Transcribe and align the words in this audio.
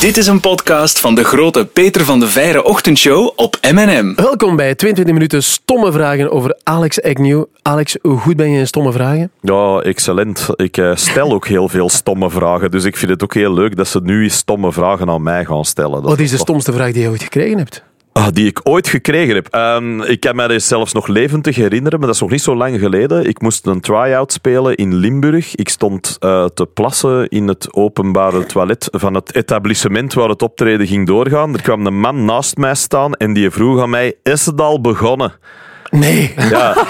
Dit 0.00 0.16
is 0.16 0.26
een 0.26 0.40
podcast 0.40 1.00
van 1.00 1.14
de 1.14 1.24
grote 1.24 1.66
Peter 1.66 2.04
van 2.04 2.20
de 2.20 2.28
Veire 2.28 2.64
ochtendshow 2.64 3.30
op 3.36 3.58
M&M. 3.72 4.12
Welkom 4.16 4.56
bij 4.56 4.74
22 4.74 5.14
minuten 5.14 5.42
stomme 5.42 5.92
vragen 5.92 6.30
over 6.30 6.58
Alex 6.62 7.02
Agnew. 7.02 7.44
Alex, 7.62 7.96
hoe 8.02 8.18
goed 8.18 8.36
ben 8.36 8.50
je 8.50 8.58
in 8.58 8.66
stomme 8.66 8.92
vragen? 8.92 9.30
Ja, 9.40 9.80
excellent. 9.80 10.48
Ik 10.56 10.76
eh, 10.76 10.94
stel 10.94 11.32
ook 11.32 11.46
heel 11.46 11.68
veel 11.68 11.88
stomme 11.88 12.30
vragen, 12.30 12.70
dus 12.70 12.84
ik 12.84 12.96
vind 12.96 13.10
het 13.10 13.22
ook 13.22 13.34
heel 13.34 13.52
leuk 13.52 13.76
dat 13.76 13.88
ze 13.88 14.00
nu 14.02 14.28
stomme 14.28 14.72
vragen 14.72 15.08
aan 15.10 15.22
mij 15.22 15.44
gaan 15.44 15.64
stellen. 15.64 16.02
Dat 16.02 16.10
Wat 16.10 16.18
is 16.18 16.30
de 16.30 16.36
stomste 16.38 16.72
vraag 16.72 16.92
die 16.92 17.02
je 17.02 17.08
ooit 17.08 17.22
gekregen 17.22 17.58
hebt? 17.58 17.82
Ah, 18.18 18.28
die 18.32 18.46
ik 18.46 18.60
ooit 18.62 18.88
gekregen 18.88 19.34
heb. 19.34 19.46
Ehm, 19.50 20.00
ik 20.02 20.20
kan 20.20 20.36
mij 20.36 20.48
dit 20.48 20.62
zelfs 20.62 20.92
nog 20.92 21.06
levendig 21.06 21.56
herinneren, 21.56 21.98
maar 21.98 22.06
dat 22.06 22.16
is 22.16 22.22
nog 22.22 22.30
niet 22.30 22.42
zo 22.42 22.56
lang 22.56 22.78
geleden. 22.78 23.24
Ik 23.24 23.40
moest 23.40 23.66
een 23.66 23.80
try-out 23.80 24.32
spelen 24.32 24.76
in 24.76 24.94
Limburg. 24.94 25.54
Ik 25.54 25.68
stond 25.68 26.16
eh, 26.18 26.44
te 26.44 26.66
plassen 26.66 27.28
in 27.28 27.48
het 27.48 27.74
openbare 27.74 28.46
toilet 28.46 28.88
van 28.90 29.14
het 29.14 29.34
etablissement 29.34 30.14
waar 30.14 30.28
het 30.28 30.42
optreden 30.42 30.86
ging 30.86 31.06
doorgaan. 31.06 31.54
Er 31.54 31.62
kwam 31.62 31.86
een 31.86 32.00
man 32.00 32.24
naast 32.24 32.56
mij 32.56 32.74
staan 32.74 33.14
en 33.14 33.32
die 33.32 33.50
vroeg 33.50 33.80
aan 33.82 33.90
mij, 33.90 34.14
is 34.22 34.46
het 34.46 34.60
al 34.60 34.80
begonnen? 34.80 35.32
Nee. 35.90 36.34
Ja. 36.50 36.76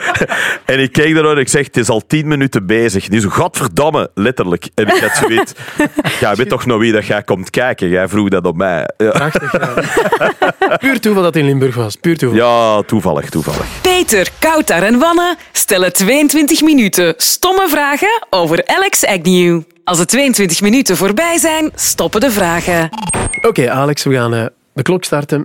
en 0.72 0.80
ik 0.80 0.92
keek 0.92 1.14
daardoor 1.14 1.32
en 1.32 1.38
ik 1.38 1.48
zeg, 1.48 1.66
het 1.66 1.76
is 1.76 1.88
al 1.88 2.02
tien 2.06 2.28
minuten 2.28 2.66
bezig. 2.66 3.08
Die 3.08 3.20
zo, 3.20 3.28
godverdamme, 3.28 4.10
letterlijk. 4.14 4.68
En 4.74 4.86
ik 4.86 4.96
had 4.98 5.16
zoiets, 5.16 5.52
ja, 6.20 6.34
weet 6.34 6.48
toch 6.48 6.66
nog 6.66 6.78
wie 6.78 6.92
dat 6.92 7.06
jij 7.06 7.22
komt 7.22 7.50
kijken? 7.50 7.88
Jij 7.88 8.08
vroeg 8.08 8.28
dat 8.28 8.46
op 8.46 8.56
mij. 8.56 8.88
Ja, 8.96 9.10
Prachtig. 9.10 9.52
ja. 10.58 10.76
Puur 10.76 11.00
toeval 11.00 11.22
dat 11.22 11.34
het 11.34 11.42
in 11.42 11.48
Limburg 11.48 11.74
was. 11.74 11.96
Puur 11.96 12.18
toeval. 12.18 12.38
ja 12.38 12.82
toevallig, 12.82 13.30
toevallig. 13.30 13.66
Peter, 13.82 14.28
Koutar 14.38 14.82
en 14.82 14.98
Wanne 14.98 15.36
stellen 15.52 15.92
22 15.92 16.60
minuten 16.62 17.14
stomme 17.16 17.68
vragen 17.68 18.26
over 18.30 18.66
Alex 18.66 19.06
Agnew. 19.06 19.60
Als 19.84 19.98
de 19.98 20.04
22 20.04 20.60
minuten 20.60 20.96
voorbij 20.96 21.38
zijn, 21.38 21.70
stoppen 21.74 22.20
de 22.20 22.30
vragen. 22.30 22.88
Oké, 23.42 23.70
Alex, 23.70 24.02
we 24.04 24.14
gaan 24.14 24.34
eh, 24.34 24.44
de 24.74 24.82
klok 24.82 25.04
starten. 25.04 25.40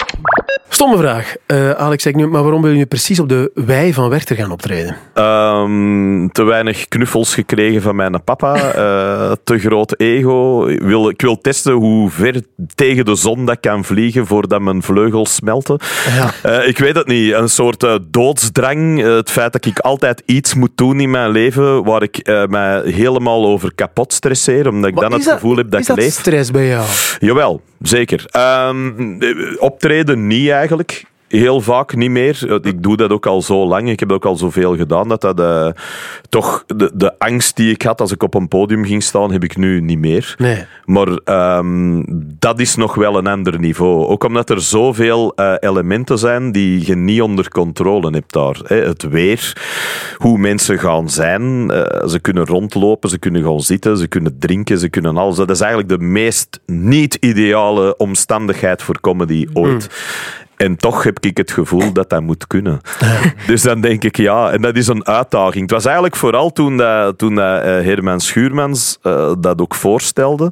Stomme 0.69 0.97
vraag. 0.97 1.35
Eh, 1.45 1.71
Alex 1.71 2.07
Agnew, 2.07 2.29
maar 2.29 2.41
waarom 2.43 2.61
wil 2.61 2.71
je 2.71 2.77
nu 2.77 2.85
precies 2.85 3.19
op 3.19 3.29
de 3.29 3.51
wei 3.53 3.93
van 3.93 4.09
Werchter 4.09 4.35
gaan 4.35 4.51
optreden? 4.51 4.97
Ehm, 5.13 6.27
te 6.27 6.43
weinig 6.43 6.87
knuffels 6.87 7.33
gekregen 7.33 7.81
van 7.81 7.95
mijn 7.95 8.23
papa. 8.23 8.55
eh, 8.55 9.31
te 9.43 9.59
groot 9.59 9.99
ego. 9.99 10.67
Ik 10.67 10.81
wil, 10.81 11.09
ik 11.09 11.21
wil 11.21 11.41
testen 11.41 11.73
hoe 11.73 12.09
ver 12.09 12.41
tegen 12.75 13.05
de 13.05 13.15
zon 13.15 13.45
dat 13.45 13.59
kan 13.59 13.83
vliegen 13.83 14.25
voordat 14.27 14.61
mijn 14.61 14.83
vleugels 14.83 15.35
smelten. 15.35 15.79
Ja. 16.15 16.31
Eh, 16.59 16.67
ik 16.67 16.77
weet 16.77 16.95
het 16.95 17.07
niet. 17.07 17.33
Een 17.33 17.49
soort 17.49 17.85
doodsdrang. 18.11 19.01
Het 19.01 19.31
feit 19.31 19.53
dat 19.53 19.65
ik 19.65 19.79
altijd 19.79 20.21
iets 20.25 20.53
moet 20.53 20.71
doen 20.75 20.99
in 20.99 21.09
mijn 21.11 21.29
leven 21.31 21.83
waar 21.83 22.03
ik 22.03 22.45
mij 22.49 22.81
helemaal 22.85 23.45
over 23.45 23.71
kapot 23.75 24.13
stresseer, 24.13 24.67
omdat 24.69 24.89
ik 24.89 24.95
Wat 24.95 25.09
dan 25.09 25.19
is 25.19 25.25
het 25.25 25.33
gevoel 25.33 25.55
heb 25.57 25.71
dat 25.71 25.79
is 25.79 25.89
ik 25.89 25.95
leef. 25.95 26.13
stress 26.13 26.51
bij 26.51 26.67
jou? 26.67 26.85
Jawel, 27.19 27.61
zeker. 27.81 28.25
Eh, 28.31 28.69
optreden 29.59 30.27
niet 30.27 30.49
eigenlijk. 30.49 31.03
Heel 31.27 31.61
vaak 31.61 31.95
niet 31.95 32.09
meer. 32.09 32.61
Ik 32.65 32.83
doe 32.83 32.97
dat 32.97 33.11
ook 33.11 33.25
al 33.25 33.41
zo 33.41 33.65
lang. 33.67 33.89
Ik 33.89 33.99
heb 33.99 34.11
ook 34.11 34.25
al 34.25 34.35
zoveel 34.35 34.75
gedaan 34.75 35.07
dat 35.07 35.21
dat 35.21 35.39
eh, 35.39 35.67
toch 36.29 36.63
de, 36.67 36.91
de 36.93 37.19
angst 37.19 37.55
die 37.55 37.71
ik 37.71 37.81
had 37.81 38.01
als 38.01 38.11
ik 38.11 38.23
op 38.23 38.33
een 38.33 38.47
podium 38.47 38.85
ging 38.85 39.03
staan, 39.03 39.31
heb 39.31 39.43
ik 39.43 39.57
nu 39.57 39.81
niet 39.81 39.99
meer. 39.99 40.35
Nee. 40.37 40.65
Maar 40.85 41.07
ehm, 41.07 42.03
dat 42.39 42.59
is 42.59 42.75
nog 42.75 42.95
wel 42.95 43.17
een 43.17 43.27
ander 43.27 43.59
niveau. 43.59 44.05
Ook 44.05 44.23
omdat 44.23 44.49
er 44.49 44.61
zoveel 44.61 45.33
eh, 45.35 45.53
elementen 45.59 46.17
zijn 46.17 46.51
die 46.51 46.87
je 46.87 46.95
niet 46.95 47.21
onder 47.21 47.49
controle 47.49 48.09
hebt 48.11 48.33
daar. 48.33 48.59
Hè. 48.63 48.75
Het 48.75 49.03
weer, 49.03 49.53
hoe 50.17 50.37
mensen 50.37 50.79
gaan 50.79 51.09
zijn. 51.09 51.71
eh, 51.71 52.07
ze 52.07 52.19
kunnen 52.19 52.45
rondlopen, 52.45 53.09
ze 53.09 53.19
kunnen 53.19 53.43
gaan 53.43 53.61
zitten, 53.61 53.97
ze 53.97 54.07
kunnen 54.07 54.39
drinken, 54.39 54.77
ze 54.79 54.89
kunnen 54.89 55.17
alles. 55.17 55.35
Dat 55.35 55.49
is 55.49 55.59
eigenlijk 55.61 55.89
de 55.99 56.05
meest 56.05 56.59
niet-ideale 56.65 57.97
omstandigheid 57.97 58.81
voor 58.81 58.99
comedy 59.01 59.47
ooit. 59.53 59.89
En 60.57 60.75
toch 60.75 61.03
heb 61.03 61.19
ik 61.19 61.37
het 61.37 61.51
gevoel 61.51 61.93
dat 61.93 62.09
dat 62.09 62.21
moet 62.21 62.47
kunnen. 62.47 62.81
Dus 63.47 63.61
dan 63.61 63.81
denk 63.81 64.03
ik 64.03 64.17
ja, 64.17 64.51
en 64.51 64.61
dat 64.61 64.75
is 64.75 64.87
een 64.87 65.07
uitdaging. 65.07 65.61
Het 65.61 65.71
was 65.71 65.85
eigenlijk 65.85 66.15
vooral 66.15 66.51
toen, 66.51 66.77
dat, 66.77 67.17
toen 67.17 67.35
dat, 67.35 67.61
eh, 67.61 67.65
Herman 67.65 68.19
Schuurmans 68.19 68.97
eh, 69.01 69.31
dat 69.39 69.61
ook 69.61 69.75
voorstelde. 69.75 70.51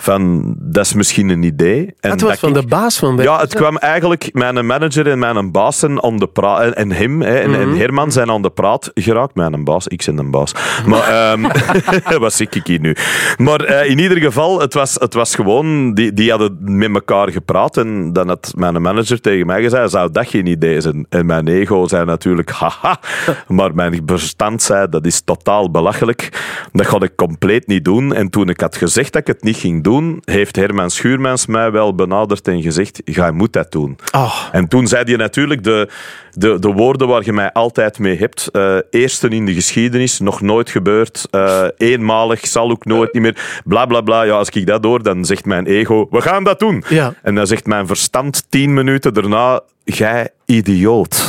Van, 0.00 0.54
dat 0.58 0.84
is 0.84 0.94
misschien 0.94 1.28
een 1.28 1.42
idee. 1.42 1.94
En 2.00 2.10
Het 2.10 2.20
was 2.20 2.30
dat 2.30 2.38
van 2.38 2.48
ik- 2.48 2.54
de 2.54 2.66
baas 2.66 2.98
van 2.98 3.16
Werchter. 3.16 3.34
ja, 3.34 3.40
het 3.40 3.54
kwam 3.54 3.76
eigenlijk, 3.76 4.28
mijn 4.32 4.66
manager 4.66 5.06
en 5.10 5.18
mijn 5.18 5.52
baas 5.52 5.78
zijn 5.78 6.02
aan 6.02 6.16
de 6.16 6.26
praat, 6.26 6.60
en, 6.62 6.74
en 6.74 6.92
hem, 6.92 7.22
hè, 7.22 7.34
en, 7.38 7.50
Mhm. 7.50 7.60
en 7.60 7.76
Herman 7.76 8.12
zijn 8.12 8.30
aan 8.30 8.42
de 8.42 8.50
praat 8.50 8.90
geraakt. 8.94 9.34
Mijn 9.34 9.64
baas, 9.64 9.86
ik 9.86 10.02
ben 10.06 10.18
een 10.18 10.30
baas. 10.30 10.52
Maar, 10.86 11.02
ehm 11.32 11.42
wat 12.20 12.32
zie 12.32 12.46
ik 12.50 12.66
hier 12.66 12.80
nu? 12.80 12.96
Maar 13.36 13.60
eh, 13.60 13.90
in 13.90 13.98
ieder 13.98 14.18
geval, 14.18 14.60
het 14.60 14.74
was, 14.74 14.94
het 14.94 15.14
was 15.14 15.34
gewoon, 15.34 15.94
die, 15.94 16.12
die 16.12 16.30
hadden 16.30 16.56
met 16.60 16.94
elkaar 16.94 17.30
gepraat 17.30 17.76
en 17.76 18.12
dan 18.12 18.28
had 18.28 18.52
mijn 18.56 18.82
manager 18.82 19.20
tegen 19.20 19.46
mij 19.46 19.62
gezegd, 19.62 19.90
zou 19.90 20.10
dat 20.12 20.28
geen 20.28 20.46
idee 20.46 20.80
zijn? 20.80 21.06
En 21.08 21.26
mijn 21.26 21.48
ego 21.48 21.86
zei 21.86 22.04
natuurlijk, 22.04 22.50
haha, 22.50 22.98
maar 23.48 23.74
mijn 23.74 24.02
verstand 24.06 24.62
zei, 24.62 24.86
dat 24.90 25.06
is 25.06 25.20
totaal 25.20 25.70
belachelijk. 25.70 26.42
Dat 26.72 26.86
ga 26.86 27.00
ik 27.00 27.16
compleet 27.16 27.66
niet 27.66 27.84
doen. 27.84 28.14
En 28.14 28.30
toen 28.30 28.48
ik 28.48 28.60
had 28.60 28.76
gezegd 28.76 29.12
dat 29.12 29.20
ik 29.20 29.26
het 29.26 29.42
niet 29.42 29.56
ging 29.56 29.82
doen, 29.82 29.86
heeft 30.24 30.56
Herman 30.56 30.90
Schuurmans 30.90 31.46
mij 31.46 31.70
wel 31.70 31.94
benaderd 31.94 32.48
en 32.48 32.62
gezegd, 32.62 33.00
jij 33.04 33.30
moet 33.32 33.52
dat 33.52 33.72
doen. 33.72 33.98
Oh, 34.14 34.34
En 34.52 34.68
toen 34.68 34.86
zei 34.86 35.02
hij 35.04 35.16
natuurlijk 35.16 35.64
de, 35.64 35.88
de, 36.32 36.58
de 36.58 36.68
woorden 36.72 37.08
waar 37.08 37.24
je 37.24 37.32
mij 37.32 37.52
altijd 37.52 37.98
mee 37.98 38.16
hebt. 38.18 38.48
Eh 38.52 38.76
eerste 38.90 39.28
in 39.28 39.46
de 39.46 39.54
geschiedenis, 39.54 40.18
nog 40.18 40.40
nooit 40.40 40.70
gebeurd. 40.70 41.26
eh, 41.30 41.64
eenmalig, 41.76 42.46
zal 42.46 42.70
ook 42.70 42.84
nooit 42.84 43.12
niet 43.12 43.22
meer. 43.22 43.60
Bla 43.64 43.86
bla 43.86 44.00
bla. 44.00 44.22
Ja, 44.22 44.32
als 44.34 44.48
ik 44.48 44.66
dat 44.66 44.84
hoor, 44.84 45.02
dan 45.02 45.24
zegt 45.24 45.44
mijn 45.44 45.66
ego: 45.66 46.06
we 46.10 46.20
gaan 46.20 46.44
dat 46.44 46.58
doen. 46.58 46.84
Ja. 46.88 47.14
En 47.22 47.34
dan 47.34 47.46
zegt 47.46 47.66
mijn 47.66 47.86
verstand 47.86 48.46
tien 48.48 48.74
minuten 48.74 49.14
daarna: 49.14 49.60
jij 49.96 50.28
idioot. 50.44 51.26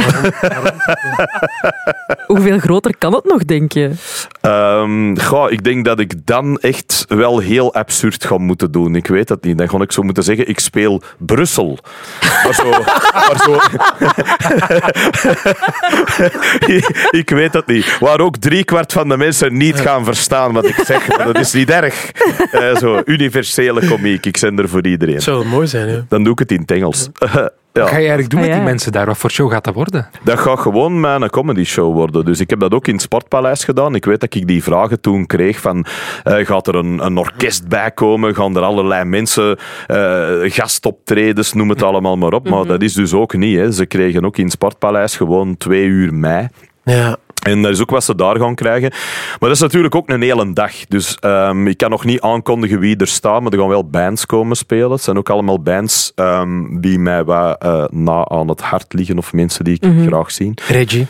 Hoeveel 2.28 2.60
groter 2.60 2.98
kan 2.98 3.14
het 3.14 3.26
nog, 3.26 3.46
denk 3.46 3.72
je? 3.72 3.92
Ehm, 4.42 5.16
goh, 5.18 5.52
ik 5.52 5.64
denk 5.64 5.86
dat 5.86 6.00
ik 6.00 6.26
dan 6.26 6.58
echt 6.58 7.06
wel 7.08 7.40
heel 7.40 7.74
absurd 7.74 8.26
ga 8.26 8.38
moeten 8.38 8.72
doen. 8.72 8.96
Ik 8.96 9.08
weet 9.08 9.30
het 9.30 9.44
niet. 9.44 9.58
Dan 9.58 9.70
ga 9.70 9.82
ik 9.82 9.92
zo 9.92 10.02
moeten 10.02 10.24
zeggen: 10.24 10.50
ik 10.50 10.60
speel 10.60 11.02
Brussel. 11.18 11.78
Maar 12.44 12.54
zo. 12.54 12.70
maar 13.28 13.40
zo 13.44 13.60
ik 17.20 17.30
weet 17.30 17.54
het 17.54 17.68
niet. 17.68 18.00
Waar 18.00 18.20
ook 18.20 18.38
driekwart 18.38 18.94
van 18.94 19.10
de 19.10 19.18
mensen 19.18 19.58
niet 19.58 19.80
gaan 19.80 20.06
verstaan 20.06 20.54
wat 20.54 20.66
ik 20.66 20.82
zeg. 20.86 21.08
Maar 21.08 21.26
dat 21.26 21.40
is 21.40 21.54
niet 21.54 21.70
erg. 21.70 22.12
Eh, 22.52 22.76
zo, 22.76 23.02
universele 23.06 23.88
komiek. 23.88 24.26
Ik 24.26 24.38
zend 24.38 24.60
er 24.60 24.70
voor 24.70 24.86
iedereen. 24.86 25.16
het 25.16 25.24
zou 25.24 25.46
mooi 25.46 25.68
zijn, 25.68 25.90
ja. 25.90 26.06
Dan 26.08 26.24
doe 26.24 26.34
ik 26.34 26.40
het 26.40 26.52
in 26.52 26.62
het 26.62 26.72
Engels. 26.72 27.10
Wat 27.82 27.90
ga 27.90 27.96
ja, 27.96 28.02
je 28.02 28.08
eigenlijk 28.10 28.30
doen 28.30 28.40
Ah, 28.40 28.46
met 28.46 28.56
die 28.56 28.64
ja. 28.66 28.70
mensen 28.72 28.92
daar? 28.92 29.06
Wat 29.06 29.18
voor 29.18 29.32
show 29.32 29.52
gaat 29.52 29.64
dat 29.64 29.74
worden? 29.74 30.10
dat 30.24 30.40
gaat 30.40 30.60
gewoon 30.60 31.00
mijn 31.00 31.30
comedy 31.30 31.64
show 31.64 31.94
worden. 31.94 32.26
Dus 32.26 32.40
ik 32.40 32.50
heb 32.50 32.60
dat 32.60 32.74
ook 32.74 32.88
in 32.88 32.94
het 32.94 33.02
Sportpaleis 33.02 33.64
gedaan. 33.64 33.96
Ik 33.96 34.06
weet 34.06 34.20
dat 34.20 34.36
ik 34.36 34.48
die 34.48 34.64
vragen 34.64 35.02
toen 35.02 35.26
kreeg 35.26 35.60
van 35.60 35.86
eh, 36.24 36.46
gaat 36.46 36.68
er 36.68 36.76
een, 36.76 37.06
een 37.06 37.18
orkest 37.18 37.68
bij 37.68 37.92
komen? 37.92 38.36
Gaan 38.36 38.56
er 38.56 38.64
allerlei 38.64 39.04
mensen 39.04 39.58
eh, 39.88 40.32
gastoptredens, 40.42 41.54
noem 41.54 41.70
het 41.70 41.84
allemaal 41.84 42.18
maar 42.18 42.34
op. 42.34 42.50
Maar 42.50 42.66
dat 42.66 42.82
is 42.82 42.94
dus 42.94 43.14
ook 43.14 43.34
niet. 43.34 43.58
Hè. 43.58 43.72
Ze 43.72 43.86
kregen 43.86 44.26
ook 44.26 44.38
in 44.38 44.44
het 44.44 44.52
Sportpaleis 44.54 45.16
gewoon 45.16 45.58
twee 45.58 45.84
uur 45.86 46.14
mei. 46.14 46.48
Ja. 46.84 47.18
En 47.40 47.62
dat 47.62 47.72
is 47.72 47.82
ook 47.82 47.90
wat 47.90 48.04
ze 48.04 48.16
daar 48.16 48.38
gaan 48.38 48.56
krijgen. 48.56 48.90
Maar 48.90 49.50
dat 49.50 49.52
is 49.52 49.60
natuurlijk 49.60 49.96
ook 49.96 50.10
een 50.10 50.22
hele 50.22 50.54
dag. 50.54 50.72
Dus 50.88 51.18
ehm, 51.20 51.68
ik 51.68 51.78
kan 51.78 51.90
nog 51.90 52.06
niet 52.06 52.22
aankondigen 52.22 52.80
wie 52.80 52.98
er 52.98 53.08
staat, 53.08 53.42
maar 53.42 53.52
er 53.52 53.60
gaan 53.60 53.68
wel 53.68 53.90
bands 53.90 54.26
komen 54.26 54.58
spelen. 54.58 54.92
Het 54.92 55.02
zijn 55.02 55.18
ook 55.18 55.30
allemaal 55.30 55.62
bands 55.62 56.12
ehm, 56.16 56.80
die 56.80 57.00
mij 57.00 57.24
wat 57.24 57.62
eh, 57.62 57.84
na 57.90 58.28
aan 58.28 58.48
het 58.48 58.62
hart 58.62 58.94
liggen 58.94 59.18
of 59.18 59.34
mensen 59.34 59.64
die 59.64 59.78
ik 59.82 60.08
graag 60.08 60.32
zie. 60.32 60.54
Reggie. 60.68 61.08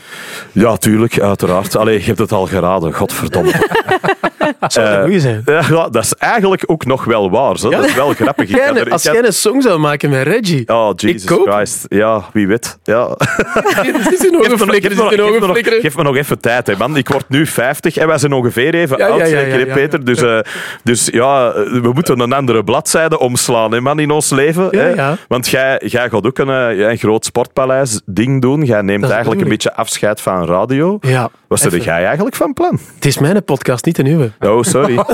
Ja, 0.52 0.76
tuurlijk, 0.76 1.20
uiteraard. 1.20 1.76
Allee, 1.76 1.98
je 1.98 2.04
hebt 2.04 2.18
het 2.18 2.32
al 2.32 2.46
geraden, 2.46 2.94
godverdomme. 2.94 3.52
Zou 4.68 4.86
dat 4.86 4.94
Eh, 4.94 4.98
een 5.00 5.02
goeie 5.04 5.20
zijn? 5.20 5.42
Ja, 5.44 5.88
dat 5.88 6.02
is 6.04 6.14
eigenlijk 6.14 6.62
ook 6.66 6.84
nog 6.84 7.04
wel 7.04 7.30
waar. 7.30 7.58
Zo. 7.58 7.70
Dat 7.70 7.84
is 7.84 7.94
wel 7.94 8.12
grappig. 8.12 8.48
Ik 8.48 8.54
Jij- 8.56 8.66
had 8.66 8.76
er- 8.76 8.86
ik 8.86 8.92
als 8.92 9.04
had- 9.04 9.14
jij 9.14 9.24
een 9.24 9.32
song 9.32 9.60
zou 9.60 9.78
maken 9.78 10.10
met 10.10 10.22
Reggie. 10.26 10.68
Oh, 10.68 10.90
Jesus 10.96 11.24
koop. 11.24 11.48
Christ. 11.50 11.84
Ja, 11.88 12.22
wie 12.32 12.46
weet. 12.46 12.78
Ja. 12.82 13.08
Zit 13.16 13.24
Geef 13.24 14.30
me 14.30 14.30
nog- 14.30 14.42
geef 14.42 14.64
me 14.68 14.80
zit 14.80 14.96
nog- 14.96 15.06
ogen 15.06 15.18
geef 15.18 15.32
me 15.32 15.38
nog- 15.40 15.50
flikkeren. 15.50 15.80
Geef 15.80 15.96
me 15.96 16.02
nog 16.02 16.16
even 16.16 16.40
tijd, 16.40 16.66
hè, 16.66 16.76
man. 16.76 16.96
Ik 16.96 17.08
word 17.08 17.28
nu 17.28 17.46
50 17.46 17.96
en 17.96 18.06
wij 18.06 18.18
zijn 18.18 18.32
ongeveer 18.32 18.74
even 18.74 18.98
Ja, 18.98 19.06
oud, 19.06 19.18
ja, 19.18 19.24
zeker, 19.26 19.48
ja, 19.48 19.56
hè, 19.56 19.64
ja, 19.64 19.74
Peter? 19.74 20.04
Dus, 20.04 20.22
eh, 20.22 20.38
dus 20.84 21.06
ja, 21.12 21.48
eh, 21.52 21.70
we 21.82 21.90
moeten 21.94 22.20
een 22.20 22.32
andere 22.32 22.64
bladzijde 22.64 23.18
omslaan, 23.18 23.72
hè, 23.72 23.80
man, 23.80 23.98
in 23.98 24.10
ons 24.10 24.30
leven. 24.30 24.68
Ja, 24.70 24.78
hè. 24.78 24.88
ja. 24.88 25.16
Want 25.28 25.48
jij, 25.48 25.82
jij 25.86 26.08
gaat 26.10 26.26
ook 26.26 26.38
een, 26.38 26.48
eh, 26.48 26.78
ja, 26.78 26.90
een 26.90 26.96
groot 26.98 27.24
sportpaleis-ding 27.24 28.40
doen. 28.42 28.64
Jij 28.64 28.82
neemt 28.82 29.02
de 29.06 29.12
eigenlijk 29.12 29.18
een 29.20 29.22
bedoeling. 29.24 29.48
beetje 29.48 29.74
afscheid 29.74 30.20
van 30.20 30.46
radio. 30.46 30.98
Ja. 31.00 31.30
Wat 31.48 31.58
zit 31.60 31.72
even. 31.72 31.84
jij 31.84 32.04
eigenlijk 32.04 32.36
van 32.36 32.52
plan? 32.52 32.78
Het 32.94 33.04
is 33.04 33.18
mijn 33.18 33.44
podcast, 33.44 33.84
niet 33.84 33.96
de 33.96 34.02
nieuwe. 34.02 34.30
Oh, 34.40 34.62
sorry. 34.62 34.94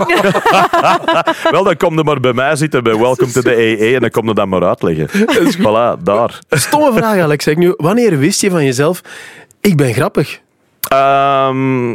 Wel, 1.50 1.64
dan 1.64 1.76
kom 1.76 1.96
je 1.96 2.04
maar 2.04 2.20
bij 2.20 2.32
mij 2.32 2.56
zitten 2.56 2.82
bij 2.82 2.96
Welcome 2.96 3.32
to 3.32 3.40
the 3.40 3.56
EE 3.56 3.94
en 3.94 4.00
dan 4.00 4.10
kom 4.10 4.28
je 4.28 4.34
dat 4.34 4.46
maar 4.46 4.64
uitleggen. 4.64 5.08
Voilà, 5.58 6.02
daar. 6.02 6.38
Stomme 6.48 6.92
vraag, 6.92 7.18
Alex. 7.18 7.44
Zeg 7.44 7.56
nu, 7.56 7.74
wanneer 7.76 8.18
wist 8.18 8.40
je 8.40 8.50
van 8.50 8.64
jezelf, 8.64 9.00
ik 9.60 9.76
ben 9.76 9.94
grappig? 9.94 10.40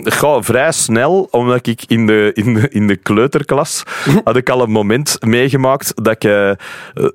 Goh, 0.03 0.37
vrij 0.39 0.71
snel, 0.71 1.27
omdat 1.31 1.67
ik 1.67 1.83
in 1.87 2.05
de, 2.07 2.31
in 2.33 2.53
de, 2.53 2.69
in 2.69 2.87
de 2.87 2.95
kleuterklas 2.95 3.83
had 4.23 4.35
ik 4.35 4.49
al 4.49 4.61
een 4.61 4.71
moment 4.71 5.17
meegemaakt 5.25 5.91
dat 5.95 6.13
ik 6.13 6.23
eh, 6.23 6.51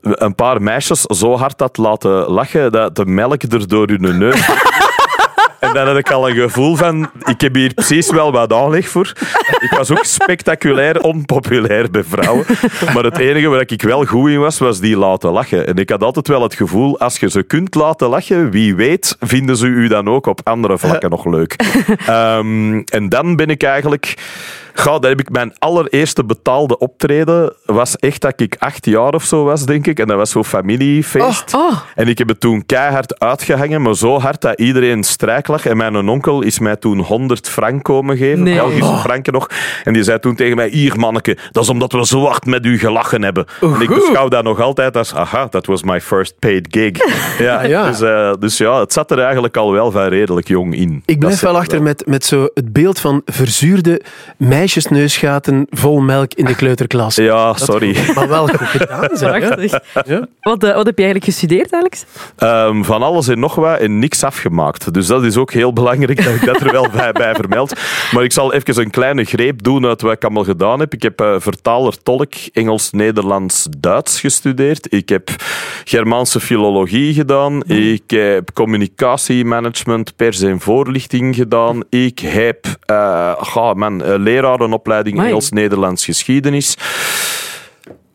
een 0.01 0.35
paar 0.35 0.63
meisjes 0.63 1.01
zo 1.01 1.37
hard 1.37 1.61
had 1.61 1.77
laten 1.77 2.11
lachen 2.11 2.73
dat 2.73 2.97
de 2.97 3.07
melk 3.07 3.43
er 3.43 3.69
door 3.69 3.89
hun 3.89 4.19
neus... 4.19 4.49
En 5.61 5.73
dan 5.75 5.87
had 5.87 5.97
ik 5.97 6.11
al 6.11 6.29
een 6.29 6.35
gevoel 6.35 6.77
van, 6.77 7.11
ik 7.25 7.41
heb 7.41 7.55
hier 7.55 7.75
precies 7.75 8.11
wel 8.11 8.33
wat 8.33 8.53
aanleg 8.53 8.89
voor. 8.89 9.13
Ik 9.61 9.71
was 9.77 9.91
ook 9.91 10.05
spectaculair 10.05 11.03
onpopulair 11.03 11.91
bij 11.91 12.05
vrouwen. 12.05 12.45
Maar 12.95 13.05
het 13.05 13.19
enige 13.19 13.49
waar 13.49 13.61
ik 13.61 13.83
wel 13.83 14.05
goed 14.05 14.31
in 14.31 14.41
was, 14.41 14.59
was 14.59 14.81
die 14.81 14.97
laten 14.97 15.31
lachen. 15.31 15.67
En 15.67 15.77
ik 15.77 15.91
had 15.91 16.03
altijd 16.03 16.29
wel 16.29 16.43
het 16.43 16.55
gevoel, 16.55 16.99
als 16.99 17.19
je 17.19 17.31
ze 17.31 17.43
kunt 17.43 17.75
laten 17.75 18.09
lachen, 18.09 18.51
wie 18.51 18.75
weet, 18.75 19.17
vinden 19.21 19.57
ze 19.57 19.67
u 19.67 19.89
dan 19.89 20.09
ook 20.09 20.27
op 20.27 20.41
andere 20.45 20.79
vlakken 20.79 21.11
nog 21.11 21.25
leuk. 21.25 21.57
Ehm, 22.07 22.83
en 22.85 23.09
dan 23.09 23.37
ben 23.37 23.49
ik 23.49 23.63
eigenlijk... 23.63 24.15
Goh, 24.79 25.01
daar 25.01 25.11
heb 25.11 25.21
ik 25.21 25.31
mijn 25.31 25.55
allereerste 25.59 26.25
betaalde 26.25 26.79
optreden. 26.79 27.53
was 27.65 27.97
echt 27.97 28.21
dat 28.21 28.41
ik 28.41 28.57
acht 28.59 28.87
jaar 28.87 29.15
of 29.15 29.25
zo 29.25 29.45
was, 29.45 29.65
denk 29.65 29.87
ik. 29.87 29.99
En 29.99 30.07
dat 30.07 30.17
was 30.17 30.31
zo'n 30.31 30.45
familiefeest. 30.45 31.55
Oh. 31.55 31.73
En 31.95 32.09
ik 32.09 32.19
heb 32.19 32.29
het 32.29 32.41
toen 32.41 32.67
keihard 32.67 33.19
uitgehangen, 33.21 33.83
maar 33.83 33.97
zo 33.97 34.19
hard 34.19 34.41
dat 34.41 34.61
iedereen 34.61 35.05
strijk 35.05 35.47
lag. 35.49 35.67
En 35.67 35.77
mijn 35.77 36.09
onkel 36.09 36.43
is 36.43 36.59
mij 36.59 36.77
toen 36.77 36.99
100 36.99 37.49
frank 37.49 37.85
komen 37.85 38.17
geven, 38.17 38.43
Nee. 38.43 38.55
Belgische 38.55 38.97
franken 38.97 39.33
nog. 39.33 39.51
En 39.85 39.93
die 39.93 40.03
zei 40.03 40.19
toen 40.19 40.35
tegen 40.35 40.57
mij, 40.57 40.69
hier 40.69 40.99
manneke, 40.99 41.37
dat 41.53 41.63
is 41.63 41.69
omdat 41.69 41.93
we 41.93 42.07
zo 42.07 42.25
hard 42.25 42.47
met 42.47 42.65
u 42.67 42.79
gelachen 42.79 43.23
hebben. 43.23 43.47
En 43.61 43.81
ik 43.81 43.89
beschouw 43.89 44.29
dat 44.29 44.45
nog 44.45 44.61
altijd 44.61 44.97
als, 44.97 45.15
aha, 45.15 45.49
that 45.49 45.67
was 45.67 45.83
my 45.83 46.01
first 46.01 46.39
paid 46.39 46.67
gig. 46.71 46.95
Ja, 47.39 47.63
ja. 47.63 47.87
Dus, 47.87 48.01
eh, 48.01 48.33
dus 48.39 48.57
ja, 48.59 48.81
het 48.81 48.93
zat 48.93 49.11
er 49.11 49.19
eigenlijk 49.19 49.57
al 49.57 49.73
wel 49.73 49.91
van 49.91 50.03
redelijk 50.03 50.49
jong 50.49 50.75
in. 50.75 51.03
Ik 51.07 51.19
blijf 51.19 51.41
Dat 51.41 51.51
wel 51.51 51.61
achter 51.61 51.77
er 51.77 51.83
met, 51.83 52.07
met 52.07 52.25
zo 52.25 52.49
het 52.55 52.73
beeld 52.73 53.01
van 53.01 53.23
verzuurde 53.25 54.01
meisjesneusgaten 54.67 55.67
vol 55.71 56.01
melk 56.01 56.35
in 56.35 56.45
de 56.45 56.55
kleuterklas. 56.55 57.15
Ja, 57.15 57.55
sorry. 57.55 57.97
Maar 58.15 58.29
wel 58.29 58.47
goed 58.47 58.67
gedaan, 58.67 59.09
zeg. 59.13 59.71
Ja. 60.07 60.27
Wat, 60.41 60.65
eh, 60.65 60.75
wat 60.75 60.87
heb 60.87 60.99
je 60.99 61.05
eigenlijk 61.05 61.25
gestudeerd, 61.25 61.73
Alex? 61.73 62.05
Ehm, 62.37 62.83
van 62.83 63.03
alles 63.03 63.29
en 63.29 63.39
nog 63.39 63.55
wat 63.55 63.79
en 63.79 63.99
niks 63.99 64.25
afgemaakt. 64.25 64.95
Dus 64.95 65.07
dat 65.07 65.25
is 65.25 65.37
ook 65.37 65.53
heel 65.53 65.73
belangrijk 65.73 66.25
dat 66.25 66.35
ik 66.35 66.45
dat 66.45 66.61
er 66.61 66.73
wel 66.73 66.89
bij, 66.97 67.13
bij 67.13 67.35
vermeld. 67.35 67.81
Maar 68.13 68.25
ik 68.25 68.33
zal 68.33 68.53
even 68.53 68.83
een 68.83 68.91
kleine 68.91 69.25
greep 69.25 69.63
doen 69.63 69.87
uit 69.87 70.01
wat 70.01 70.13
ik 70.13 70.25
allemaal 70.25 70.45
gedaan 70.45 70.81
heb. 70.81 70.93
Ik 70.93 71.03
heb 71.03 71.21
eh, 71.21 71.35
vertaler, 71.39 72.03
tolk, 72.03 72.33
Engels, 72.53 72.91
Nederlands, 72.91 73.67
Duits 73.79 74.21
gestudeerd. 74.21 74.93
Ik 74.93 75.09
heb 75.09 75.31
Germaanse 75.85 76.41
filologie 76.41 77.15
gedaan. 77.15 77.63
Ik 77.65 78.11
heb 78.11 78.53
communicatiemanagement, 78.53 80.17
pers 80.17 80.41
en 80.41 80.61
voorlichting 80.61 81.35
gedaan. 81.35 81.83
Ik 81.91 82.19
heb 82.19 82.67
eh, 82.87 83.33
ga, 83.39 83.75
man, 83.75 84.03
eh, 84.03 84.15
lerarenopleiding 84.57 85.17
Amai. 85.19 85.29
Engels, 85.29 85.51
Nederlands, 85.51 86.05
geschiedenis. 86.05 86.77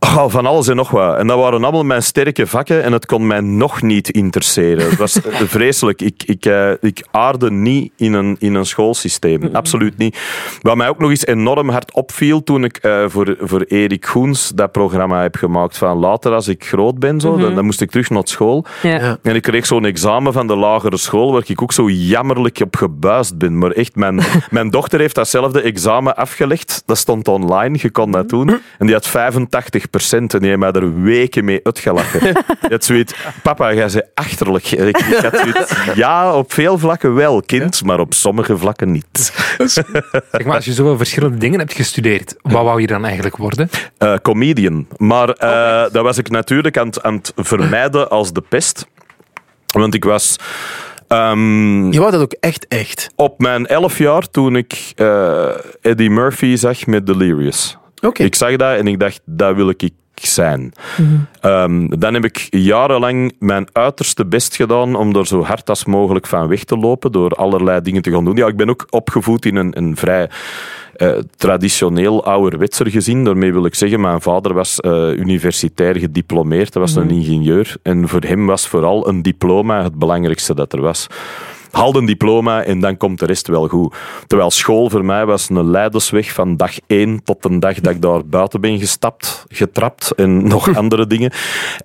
Oh, 0.06 0.30
van 0.30 0.46
alles 0.46 0.68
en 0.68 0.76
nog 0.76 0.90
wat. 0.90 1.18
En 1.18 1.28
dat 1.28 1.38
waren 1.38 1.64
allemaal 1.64 1.84
mijn 1.84 2.04
sterke 2.04 2.48
vakken 2.48 2.84
en 2.84 2.92
het 2.92 3.06
kon 3.06 3.28
mij 3.28 3.40
nog 3.40 3.82
niet 3.82 4.10
interesseren. 4.10 4.90
Het 4.90 4.98
was 4.98 5.22
eh, 5.22 5.42
vreselijk. 5.58 6.02
Ik, 6.02 6.24
ik, 6.26 6.46
eh, 6.46 6.72
ik 6.80 7.08
aarde 7.12 7.52
niet 7.52 7.92
in 7.96 8.14
een, 8.14 8.36
in 8.40 8.56
een 8.56 8.66
schoolsysteem. 8.66 9.50
Absoluut 9.54 9.98
niet. 9.98 10.20
Wat 10.62 10.76
mij 10.76 10.90
ook 10.90 11.00
nog 11.00 11.10
eens 11.10 11.26
enorm 11.26 11.70
hard 11.70 11.94
opviel 11.94 12.44
toen 12.44 12.64
ik 12.64 12.78
eh, 12.78 13.04
voor, 13.08 13.36
voor 13.40 13.62
Erik 13.62 14.06
Goens 14.06 14.52
dat 14.56 14.72
programma 14.72 15.22
heb 15.22 15.36
gemaakt 15.36 15.78
van 15.78 15.98
later 15.98 16.34
als 16.34 16.48
ik 16.48 16.66
groot 16.66 17.00
ben, 17.00 17.20
zo, 17.20 17.38
dan, 17.38 17.56
dan 17.56 17.66
moest 17.66 17.82
ik 17.82 17.92
terug 17.92 18.10
naar 18.10 18.22
school. 18.26 18.66
Ja. 18.82 18.90
Ja. 18.90 19.18
En 19.22 19.36
ik 19.36 19.42
kreeg 19.42 19.66
zo'n 19.66 19.86
examen 19.86 20.34
van 20.34 20.48
de 20.48 20.56
lagere 20.56 20.98
school 20.98 21.32
waar 21.32 21.44
ik 21.46 21.62
ook 21.62 21.74
zo 21.74 21.90
jammerlijk 21.90 22.60
op 22.64 22.76
gebuist 22.76 23.38
ben. 23.38 23.58
Maar 23.58 23.72
echt, 23.72 23.96
mijn, 23.96 24.22
mijn 24.50 24.70
dochter 24.70 25.00
heeft 25.00 25.16
datzelfde 25.16 25.62
examen 25.62 26.16
afgelegd. 26.16 26.84
Dat 26.86 26.98
stond 26.98 27.28
online, 27.28 27.78
je 27.82 27.92
kon 27.92 28.12
dat 28.12 28.30
doen. 28.30 28.50
En 28.50 28.86
die 28.86 28.94
had 28.94 29.08
85 29.08 29.90
en 29.92 30.28
die 30.40 30.58
mij 30.58 30.72
er 30.72 31.02
weken 31.02 31.46
mee 31.46 31.60
uitgelachen. 31.64 32.36
Had 32.60 32.84
zoiets, 32.92 33.14
papa, 33.44 33.74
jij 33.74 33.88
bent 33.94 34.06
achterlijk. 34.14 34.72
Ik, 34.72 34.98
ik 34.98 35.16
had 35.16 35.38
zoiets, 35.38 35.74
ja, 35.96 36.34
op 36.34 36.54
veel 36.54 36.78
vlakken 36.78 37.14
wel, 37.14 37.42
kind, 37.42 37.84
maar 37.84 38.00
op 38.00 38.14
sommige 38.14 38.58
vlakken 38.58 38.92
niet. 38.92 39.34
Zeg 39.58 39.86
maar, 40.46 40.56
als 40.56 40.66
je 40.66 40.74
zoveel 40.74 40.98
verschillende 40.98 41.38
dingen 41.38 41.60
hebt 41.60 41.74
gestudeerd, 41.74 42.36
wat 42.42 42.64
wou 42.64 42.82
je 42.82 42.88
dan 42.88 43.06
eigenlijk 43.06 43.38
worden? 43.38 43.70
Eh, 43.98 44.16
comedian. 44.22 44.88
Maar 44.98 45.30
eh, 45.30 45.92
dat 45.92 46.04
was 46.04 46.18
ik 46.18 46.30
natuurlijk 46.30 46.78
aan 46.78 46.88
het, 46.88 47.04
aan 47.04 47.14
het 47.16 47.32
vermijden 47.36 48.10
als 48.10 48.34
de 48.34 48.42
pest. 48.50 48.88
Want 49.74 49.94
ik 49.94 50.04
was... 50.04 50.36
ehm, 51.08 51.92
Je 51.92 52.00
wou 52.00 52.12
dat 52.12 52.22
ook 52.22 52.36
echt, 52.40 52.68
echt. 52.68 53.10
Op 53.16 53.40
mijn 53.40 53.68
elf 53.68 53.98
jaar, 53.98 54.30
toen 54.30 54.56
ik 54.56 54.92
eh, 54.96 55.50
Eddie 55.82 56.10
Murphy 56.10 56.56
zag 56.56 56.86
met 56.86 57.06
Delirious. 57.06 57.78
Ik 58.26 58.36
zag 58.36 58.56
dat 58.56 58.78
en 58.78 58.88
ik 58.88 59.00
dacht, 59.00 59.22
dat 59.26 59.56
wil 59.56 59.70
ik 59.70 59.92
zijn. 60.28 60.74
Ehm, 61.42 61.88
dan 61.88 62.14
heb 62.14 62.26
ik 62.26 62.48
jarenlang 62.50 63.36
mijn 63.40 63.68
uiterste 63.72 64.26
best 64.26 64.56
gedaan 64.56 64.96
om 64.96 65.16
er 65.16 65.28
zo 65.28 65.44
hard 65.44 65.70
als 65.70 65.86
mogelijk 65.86 66.28
van 66.28 66.48
weg 66.48 66.64
te 66.64 66.78
lopen, 66.78 67.12
door 67.12 67.32
allerlei 67.32 67.82
dingen 67.82 68.02
te 68.02 68.12
gaan 68.12 68.26
doen. 68.26 68.36
Ja, 68.36 68.48
ik 68.48 68.56
ben 68.56 68.70
ook 68.70 68.88
opgevoed 68.90 69.46
in 69.46 69.56
een, 69.56 69.78
een 69.78 69.98
vrij 69.98 70.30
eh, 70.96 71.18
traditioneel 71.36 72.26
ouderwetser 72.26 72.90
gezin. 72.90 73.24
Daarmee 73.24 73.54
wil 73.54 73.66
ik 73.66 73.76
zeggen, 73.76 74.02
mijn 74.02 74.22
vader 74.22 74.54
was 74.54 74.80
eh, 74.80 75.18
universitair 75.18 76.00
gediplomeerd, 76.00 76.74
hij 76.74 76.82
was 76.82 76.96
een 76.96 77.10
ingenieur. 77.10 77.76
En 77.82 78.08
voor 78.08 78.22
hem 78.22 78.46
was 78.46 78.68
vooral 78.68 79.08
een 79.08 79.22
diploma 79.22 79.84
het 79.84 79.96
belangrijkste 79.96 80.56
dat 80.56 80.74
er 80.74 80.82
was. 80.82 81.08
Haal 81.72 81.96
een 81.96 82.06
diploma 82.06 82.64
en 82.64 82.80
dan 82.80 82.98
komt 82.98 83.20
de 83.20 83.26
rest 83.26 83.48
wel 83.48 83.68
goed. 83.68 83.96
Terwijl 84.28 84.52
school 84.52 84.90
voor 84.90 85.06
mij 85.06 85.26
was 85.26 85.50
een 85.50 85.70
leidersweg 85.70 86.32
van 86.32 86.58
dag 86.58 86.72
één 86.88 87.24
tot 87.24 87.44
de 87.44 87.60
dag 87.60 87.80
dat 87.80 87.94
ik 87.94 88.02
daar 88.02 88.26
buiten 88.26 88.62
ben 88.62 88.80
gestapt, 88.80 89.46
getrapt 89.50 90.12
en 90.12 90.44
nog 90.48 90.76
andere 90.76 91.08
dingen. 91.08 91.32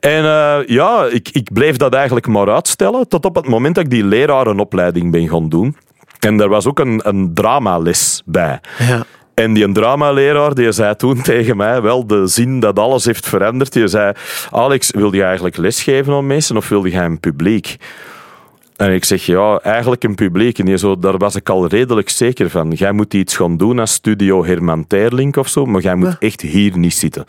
En 0.01 0.25
eh, 0.25 0.59
ja, 0.67 1.05
ik, 1.05 1.29
ik 1.33 1.53
bleef 1.53 1.77
dat 1.77 1.95
eigenlijk 1.95 2.27
maar 2.27 2.51
uitstellen 2.51 3.09
tot 3.09 3.25
op 3.25 3.35
het 3.35 3.49
moment 3.49 3.75
dat 3.75 3.85
ik 3.85 3.91
die 3.91 4.05
lerarenopleiding 4.05 5.11
ben 5.11 5.29
gaan 5.29 5.49
doen. 5.49 5.77
En 6.21 6.41
er 6.41 6.49
was 6.49 6.67
ook 6.67 6.79
een, 6.79 7.01
een 7.03 7.35
dramales 7.35 8.23
bij. 8.25 8.61
Ja. 8.79 9.05
En 9.35 9.53
die 9.53 9.73
dramaleraar 9.73 10.55
die 10.55 10.73
zei 10.73 10.97
toen 10.97 11.23
tegen 11.23 11.57
mij 11.57 11.83
wel 11.83 12.07
de 12.07 12.27
zin 12.27 12.61
dat 12.61 12.79
alles 12.79 13.05
heeft 13.05 13.29
veranderd. 13.29 13.73
Die 13.73 13.89
zei, 13.89 14.13
Alex, 14.51 14.91
wil 14.91 15.15
je 15.15 15.23
eigenlijk 15.23 15.57
lesgeven 15.57 16.15
aan 16.15 16.27
mensen 16.27 16.57
of 16.57 16.69
wil 16.69 16.85
je 16.85 16.97
een 16.97 17.21
publiek? 17.21 17.77
En 18.77 18.93
ik 18.93 19.05
zeg, 19.05 19.27
ja, 19.27 19.59
eigenlijk 19.59 20.05
een 20.05 20.15
publiek. 20.15 20.59
En 20.59 20.65
die 20.65 20.77
zo, 20.77 20.99
daar 20.99 21.17
was 21.17 21.35
ik 21.35 21.49
al 21.49 21.67
redelijk 21.67 22.09
zeker 22.09 22.51
van. 22.51 22.71
Jij 22.71 22.93
moet 22.93 23.15
iets 23.15 23.37
gaan 23.37 23.57
doen 23.57 23.79
als 23.79 23.93
studio 23.93 24.45
Herman 24.45 24.87
Terlink 24.87 25.37
of 25.37 25.49
zo, 25.49 25.67
maar 25.67 25.83
jij 25.83 25.95
moet 25.95 26.17
echt 26.19 26.41
hier 26.41 26.79
niet 26.79 26.95
zitten. 26.95 27.25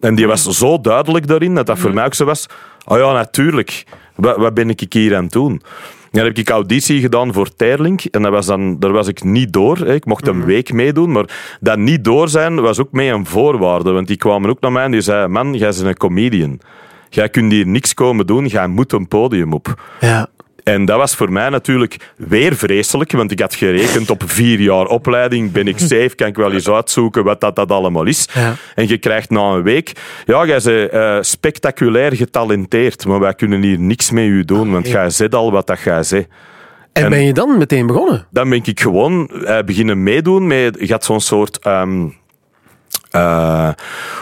En 0.00 0.14
die 0.14 0.26
was 0.26 0.42
zo 0.42 0.80
duidelijk 0.80 1.26
daarin, 1.26 1.54
dat 1.54 1.66
dat 1.66 1.78
voor 1.78 1.94
mij 1.94 2.04
ook 2.04 2.14
zo 2.14 2.24
was. 2.24 2.46
Oh 2.84 2.98
ja, 2.98 3.12
natuurlijk. 3.12 3.84
Wat, 4.14 4.36
wat 4.36 4.54
ben 4.54 4.70
ik 4.70 4.92
hier 4.92 5.16
aan 5.16 5.22
het 5.22 5.32
doen? 5.32 5.62
Dan 6.10 6.24
heb 6.24 6.38
ik 6.38 6.48
auditie 6.48 7.00
gedaan 7.00 7.32
voor 7.32 7.54
Terlink. 7.54 8.04
En 8.04 8.22
dat 8.22 8.30
was 8.30 8.46
dan, 8.46 8.78
daar 8.78 8.92
was 8.92 9.06
ik 9.06 9.24
niet 9.24 9.52
door. 9.52 9.86
Ik 9.86 10.04
mocht 10.04 10.26
een 10.26 10.44
week 10.44 10.72
meedoen. 10.72 11.12
Maar 11.12 11.56
dat 11.60 11.78
niet 11.78 12.04
door 12.04 12.28
zijn 12.28 12.60
was 12.60 12.78
ook 12.78 12.92
mee 12.92 13.10
een 13.10 13.26
voorwaarde. 13.26 13.90
Want 13.90 14.06
die 14.06 14.16
kwamen 14.16 14.50
ook 14.50 14.60
naar 14.60 14.72
mij 14.72 14.84
en 14.84 14.90
die 14.90 15.00
zeiden... 15.00 15.30
Man, 15.30 15.54
jij 15.54 15.68
bent 15.68 15.80
een 15.80 15.96
comedian. 15.96 16.60
Jij 17.08 17.28
kunt 17.28 17.52
hier 17.52 17.66
niks 17.66 17.94
komen 17.94 18.26
doen. 18.26 18.46
Jij 18.46 18.66
moet 18.66 18.92
een 18.92 19.08
podium 19.08 19.52
op. 19.52 19.82
Ja. 20.00 20.28
En 20.62 20.84
dat 20.84 20.96
was 20.96 21.14
voor 21.14 21.32
mij 21.32 21.48
natuurlijk 21.48 22.12
weer 22.16 22.56
vreselijk, 22.56 23.12
want 23.12 23.30
ik 23.30 23.40
had 23.40 23.54
gerekend 23.54 24.10
op 24.10 24.22
vier 24.26 24.60
jaar 24.60 24.86
opleiding. 24.86 25.52
Ben 25.52 25.68
ik 25.68 25.78
safe? 25.78 26.12
Kan 26.16 26.26
ik 26.26 26.36
wel 26.36 26.52
eens 26.52 26.68
uitzoeken 26.68 27.24
wat 27.24 27.40
dat, 27.40 27.56
dat 27.56 27.70
allemaal 27.70 28.04
is? 28.04 28.28
Ja. 28.34 28.54
En 28.74 28.88
je 28.88 28.98
krijgt 28.98 29.30
na 29.30 29.40
een 29.40 29.62
week... 29.62 29.92
Ja, 30.24 30.46
jij 30.46 30.60
bent 30.64 30.90
eh, 30.90 31.18
spectaculair 31.20 32.16
getalenteerd, 32.16 33.06
maar 33.06 33.20
wij 33.20 33.34
kunnen 33.34 33.62
hier 33.62 33.78
niks 33.78 34.10
mee 34.10 34.28
u 34.28 34.44
doen, 34.44 34.72
want 34.72 34.88
jij 34.88 35.10
zegt 35.10 35.34
al 35.34 35.52
wat 35.52 35.66
dat 35.66 35.80
jij 35.80 36.02
zegt. 36.02 36.26
En, 36.92 37.04
En- 37.04 37.10
ben 37.10 37.24
je 37.24 37.32
dan 37.32 37.58
meteen 37.58 37.86
begonnen? 37.86 38.26
Dan 38.30 38.48
ben 38.48 38.60
ik 38.64 38.80
gewoon 38.80 39.28
eh, 39.28 39.58
beginnen 39.64 40.02
meedoen 40.02 40.46
met... 40.46 40.76
Je 40.80 40.92
had 40.92 41.04
zo'n 41.04 41.20
soort... 41.20 41.58
ehm, 41.58 42.08
eh, 43.12 43.68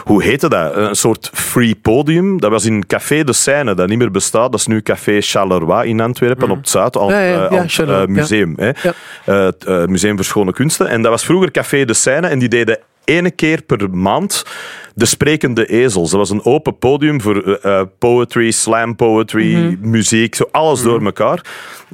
hoe 0.03 0.23
heette 0.23 0.49
dat? 0.49 0.75
Een 0.75 0.95
soort 0.95 1.29
free 1.33 1.75
podium. 1.75 2.39
Dat 2.39 2.51
was 2.51 2.65
in 2.65 2.85
Café 2.87 3.23
de 3.23 3.33
Seine, 3.33 3.73
dat 3.73 3.87
niet 3.87 3.97
meer 3.97 4.11
bestaat. 4.11 4.51
Dat 4.51 4.59
is 4.59 4.67
nu 4.67 4.81
Café 4.81 5.21
Charleroi 5.21 5.89
in 5.89 6.01
Antwerpen, 6.01 6.49
op 6.49 6.57
het 6.57 6.69
Zuid, 6.69 6.97
al, 6.97 7.09
Ja, 7.09 7.19
ja, 7.19 7.33
ja, 7.33 7.45
al 7.45 7.57
het, 7.57 7.73
Charleroi, 7.73 8.01
ja. 8.01 8.07
museum. 8.07 8.55
Hè? 8.57 8.71
Het 9.33 9.87
Museum 9.89 10.15
voor 10.15 10.25
Schone 10.25 10.53
Kunsten. 10.53 10.87
En 10.87 11.01
dat 11.01 11.11
was 11.11 11.25
vroeger 11.25 11.51
Café 11.51 11.85
de 11.85 11.93
Seine 11.93 12.27
en 12.27 12.39
die 12.39 12.49
deden 12.49 12.79
ene 13.03 13.31
keer 13.31 13.61
per 13.61 13.89
maand 13.89 14.45
de 14.95 15.05
Sprekende 15.05 15.65
Ezels. 15.65 16.09
Dat 16.09 16.19
was 16.19 16.29
een 16.29 16.45
open 16.45 16.77
podium 16.77 17.21
voor 17.21 17.41
eh, 17.41 17.79
eh, 17.79 17.87
poetry, 17.99 18.51
slam 18.51 18.95
poetry, 18.95 19.77
muziek, 19.81 20.35
zo 20.35 20.47
alles 20.51 20.81
door 20.81 21.05
elkaar. 21.05 21.45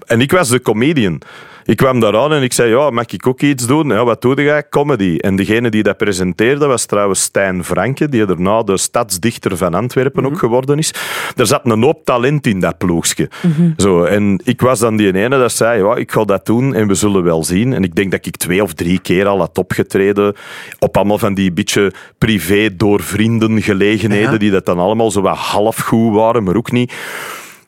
En 0.05 0.21
ik 0.21 0.31
was 0.31 0.49
de 0.49 0.61
comedian. 0.61 1.21
Ik 1.67 1.77
kwam 1.77 2.00
daar 2.00 2.17
aan 2.17 2.33
en 2.33 2.43
ik 2.43 2.53
zei, 2.53 2.69
ja, 2.69 2.89
mag 2.89 3.05
ik 3.07 3.27
ook 3.27 3.41
iets 3.41 3.67
doen? 3.67 3.88
Ja, 3.88 4.03
wat 4.05 4.21
doe 4.21 4.41
jij? 4.41 4.69
Comedy. 4.69 5.17
En 5.17 5.36
degene 5.36 5.69
die 5.69 5.83
dat 5.83 5.97
presenteerde 5.97 6.65
was 6.65 6.86
trouwens 6.86 7.21
Stijn 7.21 7.63
Franke, 7.63 8.09
die 8.09 8.25
daarna 8.25 8.63
de 8.63 8.77
stadsdichter 8.77 9.57
van 9.57 9.74
Antwerpen 9.74 10.25
ook 10.25 10.38
geworden 10.39 10.77
is. 10.77 10.93
Er 11.36 11.47
zat 11.47 11.62
een 11.63 11.83
hoop 11.83 12.05
talent 12.05 12.47
in 12.47 12.59
dat 12.59 12.77
ploegje. 12.77 13.29
Zo, 13.77 14.03
en 14.03 14.41
ik 14.43 14.62
was 14.62 14.79
dan 14.79 14.97
die 14.97 15.13
ene 15.13 15.38
dat 15.38 15.51
zei, 15.51 15.83
ja, 15.83 15.95
ik 15.95 16.12
ga 16.12 16.24
dat 16.24 16.45
doen 16.45 16.75
en 16.75 16.88
we 16.88 16.93
zullen 16.93 17.24
wel 17.24 17.43
zien. 17.43 17.74
En 17.74 17.83
ik 17.83 17.95
denk 17.95 18.12
dat 18.12 18.25
ik 18.25 18.38
twee 18.38 18.63
of 18.63 18.74
drie 18.74 19.00
keer 19.00 19.25
al 19.27 19.39
had 19.39 19.57
opgetreden 19.57 20.36
op 20.79 20.97
allemaal 20.97 21.17
van 21.17 21.33
die 21.33 21.51
beetje 21.51 21.93
privé 22.17 22.75
door 22.75 23.01
vrienden 23.01 23.62
gelegenheden, 23.62 24.31
Ja. 24.31 24.38
die 24.38 24.51
dat 24.51 24.65
dan 24.65 24.79
allemaal 24.79 25.12
zo 25.12 25.21
wat 25.21 25.38
half 25.38 25.77
goed 25.77 26.13
waren, 26.15 26.43
maar 26.43 26.55
ook 26.55 26.71
niet. 26.71 26.93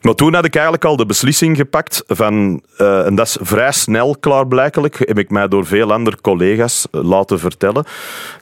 Maar 0.00 0.14
toen 0.14 0.34
had 0.34 0.44
ik 0.44 0.54
eigenlijk 0.54 0.84
al 0.84 0.96
de 0.96 1.06
beslissing 1.06 1.56
gepakt 1.56 2.02
van, 2.06 2.62
eh, 2.76 3.06
en 3.06 3.14
dat 3.14 3.26
is 3.26 3.36
vrij 3.40 3.72
snel 3.72 4.16
klaarblijkelijk, 4.20 4.98
heb 4.98 5.18
ik 5.18 5.30
mij 5.30 5.48
door 5.48 5.66
veel 5.66 5.92
andere 5.92 6.20
collega's 6.20 6.86
eh, 6.90 7.02
laten 7.02 7.38
vertellen, 7.38 7.84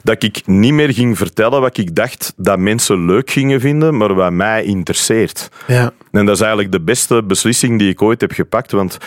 dat 0.03 0.23
ik 0.23 0.41
niet 0.47 0.73
meer 0.73 0.93
ging 0.93 1.17
vertellen 1.17 1.61
wat 1.61 1.77
ik 1.77 1.95
dacht 1.95 2.33
dat 2.37 2.59
mensen 2.59 3.05
leuk 3.05 3.31
gingen 3.31 3.59
vinden, 3.59 3.97
maar 3.97 4.13
wat 4.13 4.31
mij 4.31 4.63
interesseert. 4.63 5.49
Ja. 5.67 5.91
En 6.11 6.25
dat 6.25 6.35
is 6.35 6.41
eigenlijk 6.41 6.71
de 6.71 6.81
beste 6.81 7.23
beslissing 7.23 7.79
die 7.79 7.89
ik 7.89 8.01
ooit 8.01 8.21
heb 8.21 8.31
gepakt, 8.31 8.71
want 8.71 8.97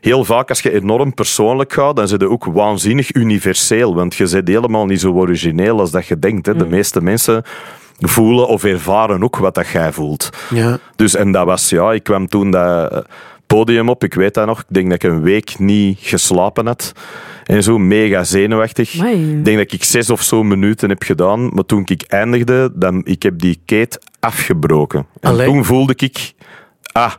heel 0.00 0.24
vaak 0.24 0.48
als 0.48 0.60
je 0.60 0.72
enorm 0.72 1.14
persoonlijk 1.14 1.72
gaat, 1.72 1.96
dan 1.96 2.08
zit 2.08 2.20
je 2.20 2.30
ook 2.30 2.44
waanzinnig 2.44 3.14
universeel, 3.14 3.94
want 3.94 4.14
je 4.14 4.28
bent 4.28 4.48
helemaal 4.48 4.86
niet 4.86 5.00
zo 5.00 5.12
origineel 5.12 5.80
als 5.80 5.90
dat 5.90 6.06
je 6.06 6.18
denkt. 6.18 6.46
Hè. 6.46 6.56
De 6.56 6.66
meeste 6.66 7.02
mensen 7.02 7.44
voelen 8.08 8.48
of 8.48 8.64
ervaren 8.64 9.22
ook 9.22 9.36
wat 9.36 9.54
dat 9.54 9.68
jij 9.68 9.92
voelt. 9.92 10.30
Ja. 10.50 10.78
Dus, 10.96 11.14
en 11.14 11.32
dat 11.32 11.44
was, 11.44 11.68
ja, 11.68 11.92
ik 11.92 12.02
kwam 12.02 12.28
toen 12.28 12.50
dat 12.50 12.92
eh, 12.92 12.98
podium 13.46 13.88
op, 13.88 14.04
ik 14.04 14.14
weet 14.14 14.34
dat 14.34 14.46
nog. 14.46 14.60
Ik 14.60 14.66
denk 14.68 14.90
dat 14.90 15.02
ik 15.02 15.10
een 15.10 15.22
week 15.22 15.58
niet 15.58 15.98
geslapen 16.00 16.66
had. 16.66 16.92
En 17.44 17.62
zo 17.62 17.78
mega 17.78 18.24
zenuwachtig. 18.24 18.98
Amai. 18.98 19.36
Ik 19.38 19.44
denk 19.44 19.58
dat 19.58 19.72
ik 19.72 19.84
zes 19.84 20.10
of 20.10 20.22
zo 20.22 20.42
minuten 20.42 20.88
heb 20.88 21.02
gedaan. 21.02 21.54
Maar 21.54 21.66
toen 21.66 21.82
ik 21.84 22.02
eindigde, 22.02 22.70
dan, 22.74 23.00
ik 23.04 23.22
heb 23.22 23.38
die 23.38 23.60
keet 23.64 23.98
afgebroken. 24.20 25.06
En 25.20 25.30
Allee. 25.30 25.46
toen 25.46 25.64
voelde 25.64 25.94
ik, 25.96 26.32
ah, 26.92 27.12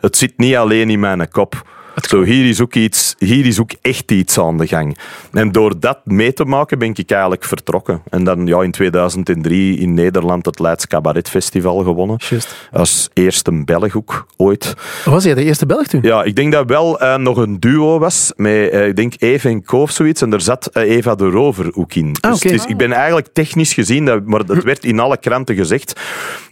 het 0.00 0.16
zit 0.16 0.32
niet 0.36 0.56
alleen 0.56 0.90
in 0.90 1.00
mijn 1.00 1.28
kop. 1.28 1.66
Zo, 2.08 2.22
hier, 2.22 2.48
is 2.48 2.60
ook 2.60 2.74
iets, 2.74 3.14
hier 3.18 3.46
is 3.46 3.60
ook 3.60 3.70
echt 3.82 4.10
iets 4.10 4.38
aan 4.38 4.58
de 4.58 4.66
gang. 4.66 4.98
En 5.32 5.52
door 5.52 5.80
dat 5.80 5.98
mee 6.04 6.32
te 6.32 6.44
maken 6.44 6.78
ben 6.78 6.88
ik 6.94 7.10
eigenlijk 7.10 7.44
vertrokken. 7.44 8.02
En 8.10 8.24
dan 8.24 8.46
ja, 8.46 8.62
in 8.62 8.70
2003 8.70 9.78
in 9.78 9.94
Nederland 9.94 10.46
het 10.46 10.58
Leids 10.58 10.86
Cabaret 10.86 11.28
Festival 11.28 11.78
gewonnen. 11.82 12.16
Juist. 12.28 12.54
Als 12.72 13.08
eerste 13.12 13.64
Belg 13.64 13.96
ook 13.96 14.26
ooit. 14.36 14.74
Was 15.04 15.24
jij 15.24 15.34
de 15.34 15.44
eerste 15.44 15.66
Belg 15.66 15.86
toen? 15.86 16.00
Ja, 16.02 16.22
ik 16.22 16.36
denk 16.36 16.52
dat 16.52 16.66
wel 16.68 17.00
eh, 17.00 17.16
nog 17.16 17.36
een 17.36 17.60
duo 17.60 17.98
was 17.98 18.32
met, 18.36 18.70
eh, 18.70 18.86
ik 18.86 18.96
denk 18.96 19.14
Eva 19.18 19.48
en 19.48 19.64
Ko 19.64 19.80
of 19.82 19.90
zoiets. 19.90 20.22
En 20.22 20.30
daar 20.30 20.40
zat 20.40 20.66
eh, 20.66 20.90
Eva 20.96 21.14
de 21.14 21.28
Rover 21.28 21.70
ook 21.76 21.94
in. 21.94 22.16
Ah, 22.20 22.30
dus 22.30 22.42
is- 22.42 22.64
ik 22.66 22.76
ben 22.76 22.92
eigenlijk 22.92 23.28
technisch 23.32 23.74
gezien, 23.74 24.04
dat, 24.04 24.24
maar 24.26 24.46
dat 24.46 24.62
werd 24.62 24.84
in 24.84 24.98
alle 25.00 25.16
kranten 25.16 25.54
gezegd, 25.54 26.00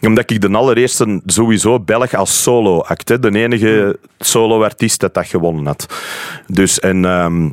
omdat 0.01 0.31
ik 0.31 0.41
de 0.41 0.49
allereerste 0.51 1.21
sowieso 1.27 1.81
Belg 1.81 2.15
als 2.15 2.43
solo-act, 2.43 3.09
hè, 3.09 3.19
de 3.19 3.39
enige 3.39 3.99
solo-artiest 4.19 5.01
dat 5.01 5.15
dat 5.15 5.30
gewonnen 5.31 5.67
had. 5.67 5.87
Dus 6.47 6.79
en... 6.79 7.05
ehm, 7.05 7.49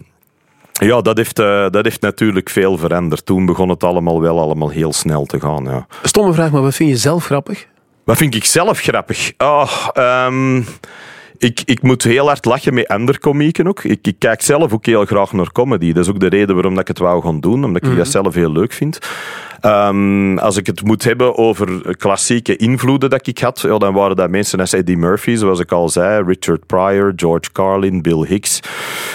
ja, 0.80 1.02
dat 1.02 1.18
heeft, 1.18 1.40
eh, 1.40 1.70
dat 1.70 1.84
heeft 1.84 2.02
natuurlijk 2.02 2.50
veel 2.50 2.78
veranderd. 2.78 3.26
Toen 3.26 3.46
begon 3.46 3.70
het 3.70 3.84
allemaal 3.84 4.22
wel 4.22 4.40
allemaal 4.40 4.70
heel 4.70 4.94
snel 4.94 5.26
te 5.26 5.40
gaan. 5.40 5.64
Ja. 5.64 5.88
Stomme 6.04 6.34
vraag, 6.34 6.52
maar 6.52 6.62
wat 6.62 6.76
vind 6.76 6.90
je 6.90 6.98
zelf 6.98 7.26
grappig? 7.26 7.68
Wat 8.04 8.18
vind 8.18 8.36
ik 8.36 8.46
zelf 8.46 8.80
grappig? 8.80 9.34
Oh, 9.38 9.88
ehm, 9.94 10.62
ik, 11.38 11.62
ik 11.66 11.82
moet 11.82 12.04
heel 12.04 12.26
hard 12.26 12.46
lachen 12.46 12.74
met 12.74 12.88
andere 12.88 13.20
komieken 13.20 13.68
ook. 13.68 13.84
Ik, 13.84 14.08
ik 14.08 14.16
kijk 14.20 14.42
zelf 14.42 14.74
ook 14.74 14.86
heel 14.86 15.06
graag 15.06 15.32
naar 15.32 15.52
comedy. 15.52 15.94
Dat 15.94 16.04
is 16.04 16.10
ook 16.10 16.20
de 16.20 16.28
reden 16.28 16.56
waarom 16.56 16.74
dat 16.74 16.82
ik 16.82 16.88
het 16.88 17.00
wou 17.00 17.22
gaan 17.22 17.40
doen, 17.40 17.64
omdat 17.64 17.86
ik 17.86 17.98
dat 17.98 18.08
zelf 18.08 18.34
heel 18.34 18.52
leuk 18.52 18.74
vind. 18.74 19.00
Ehm, 19.62 20.38
als 20.38 20.58
ik 20.58 20.66
het 20.66 20.84
moet 20.84 21.04
hebben 21.04 21.38
over 21.38 21.98
klassieke 21.98 22.56
invloeden 22.56 23.10
dat 23.10 23.28
ik 23.28 23.40
had, 23.40 23.60
ja, 23.60 23.78
dan 23.78 23.94
waren 23.94 24.16
dat 24.16 24.30
mensen 24.30 24.60
als 24.60 24.74
Eddie 24.74 24.98
Murphy, 24.98 25.36
zoals 25.36 25.60
ik 25.60 25.72
al 25.72 25.90
zei, 25.90 26.24
Richard 26.24 26.66
Pryor, 26.66 27.14
George 27.16 27.52
Carlin, 27.52 28.02
Bill 28.02 28.26
Hicks. 28.28 28.60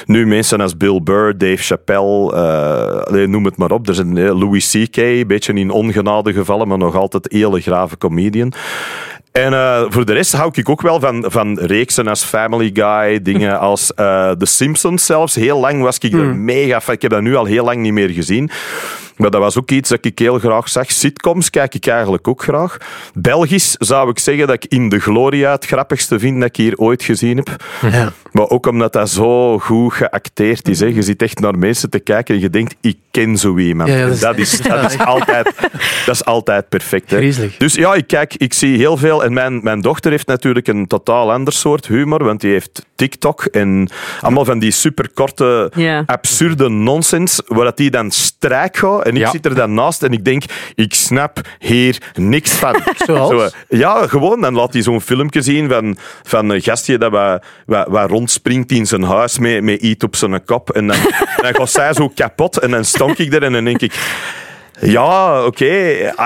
Nu 0.06 0.26
mensen 0.26 0.60
als 0.60 0.76
Bill 0.76 1.00
Burr, 1.02 1.38
Dave 1.38 1.62
Chappelle, 1.62 2.32
eh, 2.32 3.26
noem 3.26 3.44
het 3.44 3.56
maar 3.56 3.70
op. 3.70 3.88
Er 3.88 3.94
zijn 3.94 4.16
eh, 4.16 4.38
Louis 4.38 4.70
C.K., 4.70 4.96
een 4.96 5.26
beetje 5.26 5.52
in 5.52 5.70
ongenade 5.70 6.32
gevallen, 6.32 6.68
maar 6.68 6.78
nog 6.78 6.96
altijd 6.96 7.32
hele 7.32 7.60
grave 7.60 7.98
comedian. 7.98 8.52
En 9.32 9.52
eh, 9.52 9.84
voor 9.88 10.04
de 10.04 10.12
rest 10.12 10.32
hou 10.32 10.50
ik 10.54 10.68
ook 10.68 10.82
wel 10.82 11.00
van, 11.00 11.24
van 11.28 11.58
reeksen 11.58 12.08
als 12.08 12.24
Family 12.24 12.70
Guy, 12.72 13.22
dingen 13.22 13.58
als 13.70 13.94
eh 13.94 14.30
The 14.30 14.46
Simpsons 14.46 15.06
zelfs. 15.06 15.34
Heel 15.34 15.60
lang 15.60 15.82
was 15.82 15.98
ik 15.98 16.12
er 16.12 16.36
mega 16.36 16.80
van. 16.80 16.94
Ik 16.94 17.02
heb 17.02 17.10
dat 17.10 17.22
nu 17.22 17.36
al 17.36 17.44
heel 17.44 17.64
lang 17.64 17.80
niet 17.80 17.92
meer 17.92 18.10
gezien. 18.10 18.50
Maar 19.22 19.30
dat 19.30 19.40
was 19.40 19.58
ook 19.58 19.70
iets 19.70 19.88
dat 19.88 20.04
ik 20.04 20.18
heel 20.18 20.38
graag 20.38 20.68
zag. 20.68 20.90
Sitcoms 20.90 21.50
kijk 21.50 21.74
ik 21.74 21.86
eigenlijk 21.86 22.28
ook 22.28 22.42
graag. 22.42 22.76
Belgisch 23.14 23.74
zou 23.78 24.10
ik 24.10 24.18
zeggen 24.18 24.46
dat 24.46 24.64
ik 24.64 24.64
in 24.72 24.88
de 24.88 24.98
Gloria 25.00 25.50
het 25.52 25.66
grappigste 25.66 26.18
vind 26.18 26.40
dat 26.40 26.48
ik 26.48 26.56
hier 26.56 26.76
ooit 26.76 27.02
gezien 27.02 27.36
heb. 27.36 27.64
Ja. 27.92 28.12
Maar 28.32 28.48
ook 28.48 28.66
omdat 28.66 28.92
dat 28.92 29.10
zo 29.10 29.58
goed 29.58 29.92
geacteerd 29.92 30.68
is. 30.68 30.80
Hè. 30.80 30.86
Je 30.86 31.02
zit 31.02 31.22
echt 31.22 31.38
naar 31.40 31.58
mensen 31.58 31.90
te 31.90 31.98
kijken 31.98 32.34
en 32.34 32.40
je 32.40 32.50
denkt, 32.50 32.74
ik 32.80 32.96
ken 33.10 33.36
zo 33.36 33.58
iemand. 33.58 33.88
Ja, 33.88 34.04
dat 34.04 34.12
is- 34.14 34.20
dat, 34.20 34.36
is, 34.38 34.60
dat, 34.60 34.90
is 34.92 34.98
altijd, 34.98 35.52
dat 36.06 36.14
is 36.14 36.24
altijd 36.24 36.68
perfect. 36.68 37.10
Hè. 37.10 37.18
Dus 37.58 37.74
ja, 37.74 37.94
ik 37.94 38.06
kijk, 38.06 38.34
ik 38.36 38.52
zie 38.54 38.76
heel 38.76 38.96
veel. 38.96 39.24
En 39.24 39.32
mijn, 39.32 39.60
mijn 39.62 39.80
dochter 39.80 40.10
heeft 40.10 40.26
natuurlijk 40.26 40.66
een 40.68 40.86
totaal 40.86 41.32
ander 41.32 41.52
soort 41.52 41.86
humor, 41.86 42.24
want 42.24 42.40
die 42.40 42.52
heeft 42.52 42.86
TikTok 43.02 43.44
en 43.44 43.88
allemaal 44.20 44.44
van 44.44 44.58
die 44.58 44.70
superkorte, 44.70 45.70
Ja. 45.74 46.02
absurde 46.06 46.68
nonsens, 46.68 47.40
waar 47.46 47.64
dat 47.64 47.76
die 47.76 47.90
dan 47.90 48.10
strijk 48.10 48.76
gaat. 48.76 49.04
En 49.04 49.10
ik 49.12 49.18
Ja. 49.18 49.30
zit 49.30 49.44
er 49.46 49.54
dan 49.54 49.74
naast 49.74 50.02
en 50.02 50.12
ik 50.12 50.24
denk, 50.24 50.42
ik 50.74 50.94
snap 50.94 51.40
hier 51.58 51.98
niks 52.14 52.50
van. 52.52 52.74
Zoals? 53.06 53.30
Zo, 53.30 53.40
eh, 53.40 53.78
ja, 53.78 54.06
gewoon. 54.06 54.40
Dan 54.40 54.54
laat 54.54 54.72
hij 54.72 54.82
zo'n 54.82 55.00
filmpje 55.00 55.42
zien 55.42 55.68
van, 55.68 55.96
van 56.22 56.48
een 56.48 56.60
gastje 56.62 56.98
dat 56.98 57.10
wat, 57.10 57.44
wat, 57.66 57.86
wat 57.88 58.10
rondspringt 58.10 58.72
in 58.72 58.86
zijn 58.86 59.02
huis 59.02 59.38
met, 59.38 59.62
met 59.62 59.80
iets 59.82 60.04
op 60.04 60.16
zijn 60.16 60.44
kop. 60.44 60.70
En 60.70 60.86
dan, 60.86 60.96
dan 61.42 61.54
gaat 61.54 61.70
zij 61.70 61.92
zo 61.92 62.08
kapot 62.08 62.58
en 62.58 62.70
dan 62.70 62.84
stonk 62.84 63.18
ik 63.18 63.32
er 63.34 63.42
en 63.42 63.52
dan 63.52 63.64
denk 63.64 63.80
ik... 63.80 63.92
Ja, 64.80 65.44
oké, 65.44 65.64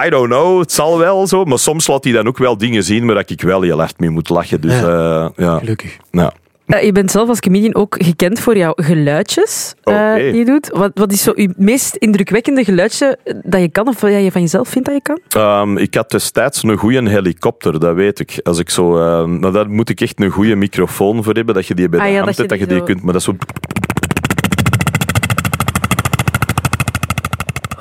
I 0.06 0.08
don't 0.10 0.26
know, 0.28 0.60
het 0.60 0.72
zal 0.72 0.98
wel 0.98 1.26
zo. 1.26 1.44
Maar 1.44 1.58
soms 1.58 1.86
laat 1.86 2.04
hij 2.04 2.12
dan 2.12 2.26
ook 2.26 2.38
wel 2.38 2.58
dingen 2.58 2.82
zien 2.82 3.06
waar 3.06 3.22
ik 3.26 3.40
wel 3.42 3.62
heel 3.62 3.78
hard 3.78 3.98
mee 3.98 4.10
moet 4.10 4.28
lachen. 4.28 4.60
Dus 4.60 4.72
ja. 4.80 5.30
ja. 5.36 5.58
Gelukkig. 5.58 5.96
ja. 6.10 6.32
Eh, 6.66 6.82
je 6.82 6.92
bent 6.92 7.10
zelf 7.10 7.28
als 7.28 7.40
comedian 7.40 7.74
ook 7.74 7.96
gekend 7.98 8.40
voor 8.40 8.56
jouw 8.56 8.72
geluidjes 8.76 9.74
eh, 9.82 10.14
die 10.14 10.34
je 10.34 10.44
doet. 10.44 10.70
Wat, 10.72 10.90
wat 10.94 11.12
is 11.12 11.22
zo 11.22 11.32
je 11.34 11.54
meest 11.56 11.96
indrukwekkende 11.96 12.64
geluidje 12.64 13.18
dat 13.44 13.60
je 13.60 13.68
kan, 13.68 13.88
of 13.88 14.00
wat 14.00 14.10
je 14.10 14.30
van 14.32 14.40
jezelf 14.40 14.68
vindt 14.68 14.88
dat 14.88 14.96
je 14.96 15.02
kan? 15.02 15.20
Ehm, 15.42 15.76
ik 15.76 15.94
had 15.94 16.10
destijds 16.10 16.62
een 16.62 16.76
goede 16.76 17.08
helikopter, 17.10 17.80
dat 17.80 17.94
weet 17.94 18.20
ik. 18.20 18.40
Als 18.42 18.58
ik 18.58 18.70
zo, 18.70 18.98
ehm, 18.98 19.38
maar 19.38 19.52
daar 19.52 19.70
moet 19.70 19.88
ik 19.88 20.00
echt 20.00 20.20
een 20.20 20.30
goede 20.30 20.54
microfoon 20.56 21.24
voor 21.24 21.34
hebben, 21.34 21.54
dat 21.54 21.66
je 21.66 21.74
die 21.74 21.88
bij 21.88 21.98
de 21.98 22.04
Ah 22.04 22.10
ja, 22.10 22.16
hand 22.16 22.26
dat 22.26 22.36
je 22.36 22.42
hebt, 22.42 22.60
dat 22.60 22.68
je 22.68 22.74
die 22.74 22.84
kunt. 22.84 23.02
Maar 23.02 23.12
dat 23.12 23.20
is 23.20 23.26
zo... 23.26 23.36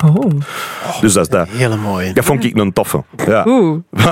Oh. 0.04 0.30
Dus 1.00 1.12
dat 1.12 1.22
is 1.22 1.28
dat. 1.28 1.48
Hele 1.48 1.76
mooie. 1.76 2.12
Dat 2.12 2.24
vond 2.24 2.44
ik 2.44 2.56
een 2.56 2.72
toffe. 2.72 3.04
Ja. 3.26 3.44
Oeh. 3.46 3.78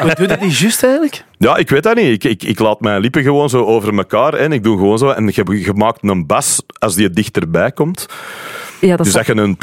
Hoe 0.00 0.14
doe 0.14 0.14
je 0.16 0.26
dat 0.26 0.40
niet 0.40 0.58
juist 0.58 0.82
eigenlijk? 0.82 1.24
Ja, 1.38 1.56
ik 1.56 1.68
weet 1.70 1.82
dat 1.82 1.96
niet. 1.96 2.24
Ik, 2.24 2.30
ik, 2.30 2.42
ik 2.42 2.58
laat 2.58 2.80
mijn 2.80 3.00
lippen 3.00 3.22
gewoon 3.22 3.48
zo 3.48 3.64
over 3.64 3.96
elkaar 3.96 4.34
en 4.34 4.52
ik 4.52 4.62
doe 4.62 4.76
gewoon 4.76 4.98
zo. 4.98 5.10
En 5.10 5.26
je, 5.26 5.60
je 5.64 5.72
maakt 5.74 5.98
een 6.02 6.26
bas 6.26 6.62
als 6.78 6.94
die 6.94 7.10
dichterbij 7.10 7.72
komt. 7.72 8.06
Ja, 8.80 8.88
dat 8.88 8.98
Dus 8.98 9.06
is 9.06 9.12
dat 9.12 9.26
je 9.26 9.36
een... 9.36 9.58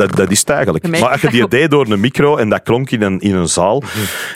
Dat, 0.00 0.16
dat 0.16 0.30
is 0.30 0.38
het 0.38 0.48
eigenlijk. 0.48 0.88
Maar 0.88 1.08
als 1.10 1.20
je 1.20 1.30
die 1.30 1.48
deed 1.48 1.70
door 1.70 1.86
een 1.90 2.00
micro 2.00 2.36
en 2.36 2.48
dat 2.48 2.62
klonk 2.62 2.90
in 2.90 3.02
een, 3.02 3.20
in 3.20 3.34
een 3.34 3.48
zaal, 3.48 3.82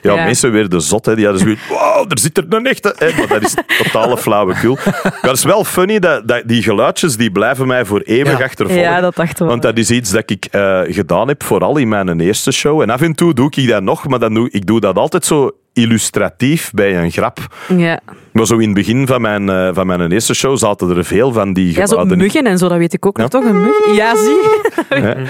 ja, 0.03 0.15
Ja. 0.15 0.25
mensen 0.25 0.53
werden 0.53 0.81
zot. 0.83 1.07
Hè. 1.07 1.15
Die 1.17 1.25
hadden 1.25 1.43
zoiets 1.43 1.61
wow, 1.69 2.05
er 2.13 2.19
zit 2.19 2.37
er 2.39 2.45
een 2.49 2.67
echte. 2.67 2.95
Hè. 2.99 3.11
Maar 3.19 3.27
dat 3.29 3.43
is 3.43 3.55
totale 3.83 4.17
flauwekul. 4.19 4.79
Maar 4.85 5.19
het 5.21 5.33
is 5.37 5.45
wel 5.45 5.65
funny, 5.65 5.99
dat, 5.99 6.29
dat, 6.29 6.43
die 6.47 6.63
geluidjes 6.63 7.17
die 7.17 7.31
blijven 7.31 7.67
mij 7.67 7.85
voor 7.85 8.01
eeuwig 8.01 8.39
Ja. 8.39 8.45
achtervolgen. 8.45 8.83
Ja, 8.85 9.01
dat 9.01 9.15
dachten 9.17 9.45
we. 9.45 9.51
Want 9.51 9.63
dat 9.63 9.79
is 9.79 9.91
iets 9.91 10.11
dat 10.11 10.31
ik 10.31 10.45
eh, 10.51 10.81
gedaan 10.87 11.29
heb, 11.29 11.43
vooral 11.43 11.77
in 11.77 11.89
mijn 11.89 12.21
eerste 12.21 12.53
show. 12.53 12.81
En 12.81 12.91
af 12.91 13.01
en 13.01 13.15
toe 13.15 13.35
doe 13.35 13.51
ik 13.57 13.69
dat 13.69 13.83
nog, 13.83 14.09
maar 14.09 14.19
dan 14.19 14.35
doe, 14.35 14.49
ik 14.51 14.67
doe 14.67 14.81
dat 14.81 14.97
altijd 14.97 15.25
zo 15.25 15.51
illustratief 15.75 16.71
bij 16.75 16.99
een 17.03 17.11
grap. 17.11 17.39
Ja, 17.77 18.01
Maar 18.33 18.47
zo 18.47 18.55
in 18.57 18.65
het 18.65 18.75
begin 18.75 19.07
van 19.07 19.21
mijn, 19.21 19.49
eh, 19.49 19.69
van 19.73 19.87
mijn 19.87 20.13
eerste 20.13 20.35
show 20.35 20.57
zaten 20.59 20.97
er 20.97 21.05
veel 21.05 21.33
van 21.33 21.53
die 21.53 21.75
ja 21.75 21.87
zo 21.87 22.05
muggen 22.05 22.45
en 22.45 22.59
zo, 22.59 22.69
dat 22.69 22.79
weet 22.79 22.93
ik 22.93 23.07
ook 23.07 23.17
nog, 23.17 23.33
Ja. 23.33 23.41
toch? 23.41 23.51
Een 23.51 23.61
mug? 23.61 23.97
Ja, 23.97 24.17
zie. 24.17 24.39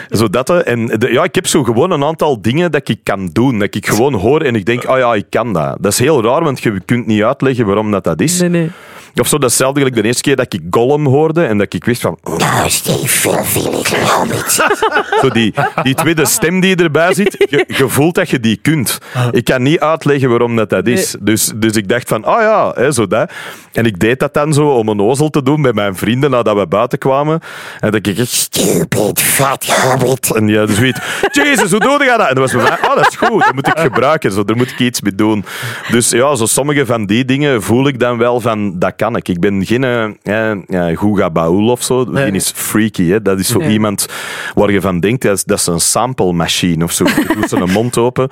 Zo 0.18 0.28
dat, 0.30 0.48
hè. 0.48 0.58
en 0.62 0.86
de- 0.86 1.12
ja, 1.12 1.24
ik 1.24 1.34
heb 1.34 1.46
zo 1.46 1.62
gewoon 1.62 1.90
een 1.90 2.04
aantal 2.04 2.42
dingen 2.42 2.70
dat 2.72 2.88
ik 2.88 2.98
kan 3.02 3.28
doen. 3.32 3.58
Dat 3.58 3.74
ik 3.74 3.86
gewoon 3.86 4.14
hoor 4.14 4.40
en 4.40 4.54
ik 4.54 4.64
denk, 4.64 4.88
oh 4.90 4.98
ja, 4.98 5.14
ik 5.14 5.26
kan 5.30 5.52
dat. 5.52 5.76
Dat 5.80 5.92
is 5.92 5.98
heel 5.98 6.22
raar, 6.22 6.44
want 6.44 6.62
je 6.62 6.80
kunt 6.84 7.06
niet 7.06 7.22
uitleggen 7.22 7.66
waarom 7.66 7.90
dat, 7.90 8.04
dat 8.04 8.20
is. 8.20 8.40
Nee, 8.40 8.48
nee. 8.48 8.70
Of 9.16 9.28
zo, 9.28 9.38
datzelfde 9.38 9.78
gelijk 9.78 9.96
de 9.96 10.02
eerste 10.02 10.22
keer 10.22 10.36
dat 10.36 10.52
ik 10.52 10.60
Gollum 10.70 11.06
hoorde 11.06 11.44
en 11.44 11.58
dat 11.58 11.72
ik 11.72 11.84
wist 11.84 12.00
van... 12.00 12.18
Nou, 12.36 12.70
Steve, 12.70 13.08
veel, 13.08 13.44
veel, 13.44 14.26
het. 14.28 14.66
Zo 15.20 15.28
die, 15.28 15.54
die 15.82 15.94
tweede 15.94 16.24
stem 16.24 16.60
die 16.60 16.76
erbij 16.76 17.14
zit, 17.14 17.46
je, 17.48 17.64
je 17.66 17.88
voelt 17.88 18.14
dat 18.14 18.30
je 18.30 18.40
die 18.40 18.56
kunt. 18.56 18.98
Ik 19.30 19.44
kan 19.44 19.62
niet 19.62 19.80
uitleggen 19.80 20.28
waarom 20.28 20.56
dat, 20.56 20.70
dat 20.70 20.86
is. 20.86 21.16
Dus, 21.20 21.52
dus 21.56 21.72
ik 21.72 21.88
dacht 21.88 22.08
van, 22.08 22.26
oh 22.26 22.40
ja, 22.40 22.72
hè, 22.74 22.92
zo 22.92 23.06
dat. 23.06 23.32
En 23.72 23.86
ik 23.86 24.00
deed 24.00 24.18
dat 24.18 24.34
dan 24.34 24.52
zo 24.52 24.68
om 24.68 24.88
een 24.88 25.00
ozel 25.00 25.30
te 25.30 25.42
doen 25.42 25.60
met 25.60 25.74
mijn 25.74 25.96
vrienden 25.96 26.30
nadat 26.30 26.56
we 26.56 26.66
buiten 26.66 26.98
kwamen. 26.98 27.40
En 27.80 27.90
dan 27.90 28.00
keek 28.00 28.18
ik, 28.18 28.28
Stupid 28.28 29.20
fat 29.20 29.64
hobbit. 29.66 30.34
en 30.34 30.48
ja, 30.48 30.66
dus 30.66 30.78
weet, 30.78 31.00
Jezus, 31.32 31.70
hoe 31.70 31.80
doe 31.80 32.04
je 32.04 32.14
dat? 32.16 32.28
En 32.28 32.34
dan 32.34 32.42
was 32.42 32.52
bij 32.52 32.62
mij, 32.62 32.78
oh, 32.82 32.96
dat 32.96 33.08
is 33.08 33.16
goed, 33.16 33.44
dat 33.44 33.54
moet 33.54 33.66
ik 33.66 33.78
gebruiken, 33.78 34.32
zo, 34.32 34.44
daar 34.44 34.56
moet 34.56 34.70
ik 34.70 34.78
iets 34.78 35.00
mee 35.00 35.14
doen. 35.14 35.44
Dus 35.90 36.10
ja, 36.10 36.34
zo 36.34 36.46
sommige 36.46 36.86
van 36.86 37.06
die 37.06 37.24
dingen 37.24 37.62
voel 37.62 37.86
ik 37.86 37.98
dan 37.98 38.18
wel 38.18 38.40
van, 38.40 38.78
dat 38.78 38.92
kan 38.96 39.03
ik. 39.12 39.28
Ik 39.28 39.40
ben 39.40 39.66
geen 39.66 39.82
ja, 40.22 40.56
ja, 40.66 40.96
Guga 40.96 41.30
Baul 41.30 41.68
of 41.68 41.82
zo, 41.82 42.04
die 42.04 42.32
is 42.32 42.52
freaky, 42.54 43.08
hè. 43.08 43.22
dat 43.22 43.38
is 43.38 43.48
zo 43.48 43.60
iemand 43.60 44.08
waar 44.54 44.70
je 44.70 44.80
van 44.80 45.00
denkt, 45.00 45.22
dat 45.22 45.36
is, 45.36 45.44
dat 45.44 45.58
is 45.58 45.66
een 45.66 45.80
sample 45.80 46.32
machine 46.32 46.84
of 46.84 46.92
zo. 46.92 47.04
Je 47.04 47.34
doet 47.40 47.48
zijn 47.48 47.70
mond 47.70 47.98
open. 47.98 48.28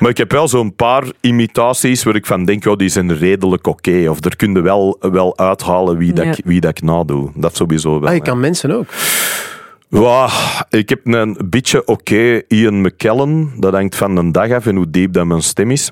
Maar 0.00 0.10
ik 0.10 0.16
heb 0.16 0.32
wel 0.32 0.48
zo'n 0.48 0.74
paar 0.74 1.04
imitaties 1.20 2.02
waar 2.02 2.14
ik 2.14 2.26
van 2.26 2.44
denk, 2.44 2.66
oh, 2.66 2.76
die 2.76 2.88
zijn 2.88 3.16
redelijk 3.16 3.66
oké. 3.66 4.06
Of 4.08 4.24
er 4.24 4.36
kun 4.36 4.52
je 4.52 4.60
wel, 4.60 4.96
wel 5.00 5.38
uithalen 5.38 5.96
wie, 5.96 6.12
dat, 6.12 6.24
Ja. 6.24 6.30
ik, 6.30 6.44
wie 6.44 6.60
dat 6.60 6.70
ik 6.70 6.82
nadoe. 6.82 7.30
Dat 7.34 7.56
sowieso 7.56 7.90
wel. 7.90 8.08
Ah, 8.08 8.14
je 8.14 8.20
hè. 8.20 8.26
kan 8.26 8.40
mensen 8.40 8.70
ook. 8.70 8.86
Ja, 9.88 10.28
ik 10.68 10.88
heb 10.88 11.00
een 11.04 11.38
beetje 11.44 11.86
oké 11.86 12.42
Ian 12.48 12.80
McKellen. 12.80 13.52
Dat 13.56 13.72
hangt 13.72 13.96
van 13.96 14.14
de 14.14 14.30
dag 14.30 14.50
af 14.50 14.66
en 14.66 14.76
hoe 14.76 14.90
diep 14.90 15.12
dat 15.12 15.26
mijn 15.26 15.42
stem 15.42 15.70
is. 15.70 15.90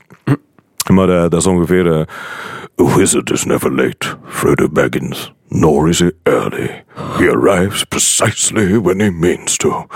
Maar 0.90 1.08
eh, 1.08 1.20
dat 1.20 1.34
is 1.34 1.46
ongeveer... 1.46 1.92
eh 1.92 2.06
A 2.80 2.96
wizard 2.96 3.30
is 3.30 3.44
never 3.44 3.74
late, 3.74 4.16
Frodo 4.24 4.68
Baggins. 4.68 5.32
Nor 5.50 5.88
is 5.88 5.98
he 5.98 6.12
early. 6.22 6.84
He 7.18 7.28
arrives 7.28 7.84
precisely 7.84 8.80
when 8.80 9.00
he 9.00 9.10
means 9.10 9.56
to. 9.56 9.86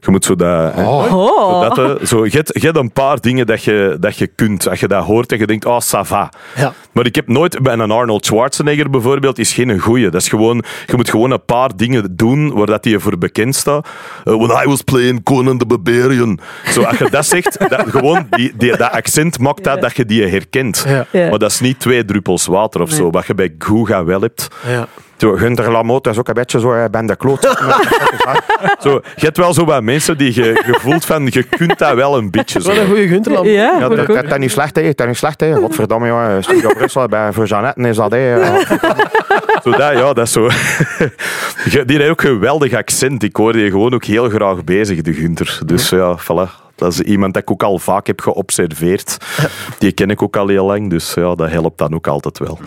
Je 0.00 0.10
moet 0.10 0.24
zo 0.24 0.34
dat... 0.34 0.74
hè. 0.74 0.84
Oh. 0.86 1.60
Dat, 1.60 1.76
hè, 1.76 2.06
zo, 2.06 2.24
je, 2.24 2.30
hebt, 2.30 2.50
je 2.52 2.66
hebt 2.66 2.76
een 2.76 2.92
paar 2.92 3.20
dingen 3.20 3.46
dat 3.46 3.62
je, 3.62 3.96
dat 4.00 4.18
je 4.18 4.26
kunt. 4.26 4.68
Als 4.68 4.80
je 4.80 4.88
dat 4.88 5.04
hoort 5.04 5.32
en 5.32 5.38
je 5.38 5.46
denkt, 5.46 5.64
oh, 5.64 5.80
ça 5.80 6.00
va. 6.00 6.32
Ja. 6.56 6.72
Maar 6.92 7.06
ik 7.06 7.14
heb 7.14 7.28
nooit... 7.28 7.62
Bij 7.62 7.72
een 7.72 7.90
Arnold 7.90 8.26
Schwarzenegger 8.26 8.90
bijvoorbeeld 8.90 9.38
is 9.38 9.52
geen 9.52 9.78
goeie. 9.78 10.10
Dat 10.10 10.20
is 10.20 10.28
gewoon... 10.28 10.64
Je 10.86 10.96
moet 10.96 11.10
gewoon 11.10 11.30
een 11.30 11.44
paar 11.44 11.76
dingen 11.76 12.16
doen 12.16 12.52
waar 12.52 12.66
dat 12.66 12.84
hij 12.84 12.98
voor 12.98 13.18
bekend 13.18 13.54
staat. 13.54 13.88
Uh, 14.24 14.34
when 14.34 14.62
I 14.64 14.68
was 14.68 14.82
playing 14.82 15.22
Conan 15.22 15.58
the 15.58 15.66
Barbarian. 15.66 16.38
Zo, 16.66 16.82
als 16.82 16.98
je 16.98 17.10
dat 17.10 17.26
zegt, 17.26 17.70
dat, 17.70 17.84
gewoon 17.88 18.26
die, 18.30 18.52
die, 18.56 18.76
dat 18.76 18.90
accent 18.90 19.38
maakt 19.38 19.64
dat, 19.64 19.80
dat 19.80 19.96
je 19.96 20.04
die 20.04 20.26
herkent. 20.26 20.84
Ja. 20.88 21.06
Ja. 21.10 21.30
Maar 21.30 21.38
dat 21.38 21.50
is 21.50 21.60
niet 21.60 21.80
twee 21.80 22.04
druppels 22.04 22.46
water 22.46 22.80
of 22.80 22.90
zo. 22.90 23.10
Wat 23.10 23.26
je 23.26 23.34
bij 23.34 23.54
Guga 23.58 24.04
wel 24.04 24.20
hebt. 24.20 24.48
Ja. 24.66 24.88
Zo, 25.16 25.32
Gunther 25.32 25.70
Lamotte 25.70 26.10
is 26.10 26.18
ook 26.18 26.28
een 26.28 26.34
beetje 26.34 26.60
zo, 26.60 26.72
eh, 26.72 26.84
ben 26.90 27.06
de 27.06 27.16
kloot. 27.16 27.42
zo, 28.84 29.00
je 29.16 29.24
hebt 29.24 29.36
wel 29.36 29.54
zo 29.54 29.64
wat 29.64 29.82
mensen 29.82 30.18
die 30.18 30.34
je, 30.34 30.44
je 30.44 30.76
voelt 30.80 31.04
van, 31.04 31.26
je 31.30 31.42
kunt 31.42 31.78
dat 31.78 31.94
wel 31.94 32.16
een 32.16 32.30
beetje 32.30 32.60
zo. 32.60 32.68
Wat 32.68 32.76
een 32.76 32.86
goede 32.86 33.08
Gunterland. 33.08 33.46
Ja, 33.46 33.52
Ja, 33.52 33.70
vond 33.80 33.96
dat, 33.96 34.06
dat, 34.06 34.16
dat 34.16 34.32
is 34.32 34.38
niet 34.38 34.50
slecht, 34.50 34.76
hè. 34.76 34.82
Dat 34.82 35.00
is 35.00 35.06
niet 35.06 35.16
slecht, 35.16 35.40
hè. 35.40 35.54
Godverdomme, 35.54 36.06
jongen. 36.06 36.42
Studio 36.42 36.68
Brussel, 36.74 37.06
bij, 37.08 37.32
voor 37.32 37.46
Jeannette 37.46 37.88
is 37.88 37.96
dat, 37.96 38.10
hè. 38.12 38.44
Zo 39.62 39.70
dat, 39.70 39.78
ja, 39.92 40.12
dat 40.12 40.18
is 40.18 40.32
zo. 40.32 40.48
Je- 41.70 41.84
Die 41.84 41.96
heeft 41.98 42.10
ook 42.10 42.22
een 42.22 42.28
geweldig 42.28 42.72
accent. 42.74 43.22
Ik 43.22 43.36
hoor 43.36 43.52
die 43.52 43.70
gewoon 43.70 43.94
ook 43.94 44.04
heel 44.04 44.28
graag 44.28 44.64
bezig, 44.64 45.00
de 45.02 45.12
Gunther. 45.12 45.58
Dus 45.66 45.88
ja, 45.88 46.16
voilà. 46.18 46.63
Dat 46.74 46.92
is 46.92 47.00
iemand 47.00 47.34
dat 47.34 47.42
ik 47.42 47.50
ook 47.50 47.62
al 47.62 47.78
vaak 47.78 48.06
heb 48.06 48.20
geobserveerd. 48.20 49.16
Die 49.78 49.92
ken 49.92 50.10
ik 50.10 50.22
ook 50.22 50.36
al 50.36 50.48
heel 50.48 50.66
lang, 50.66 50.90
dus 50.90 51.14
ja, 51.14 51.34
dat 51.34 51.50
helpt 51.50 51.78
dan 51.78 51.94
ook 51.94 52.06
altijd 52.06 52.38
wel. 52.38 52.58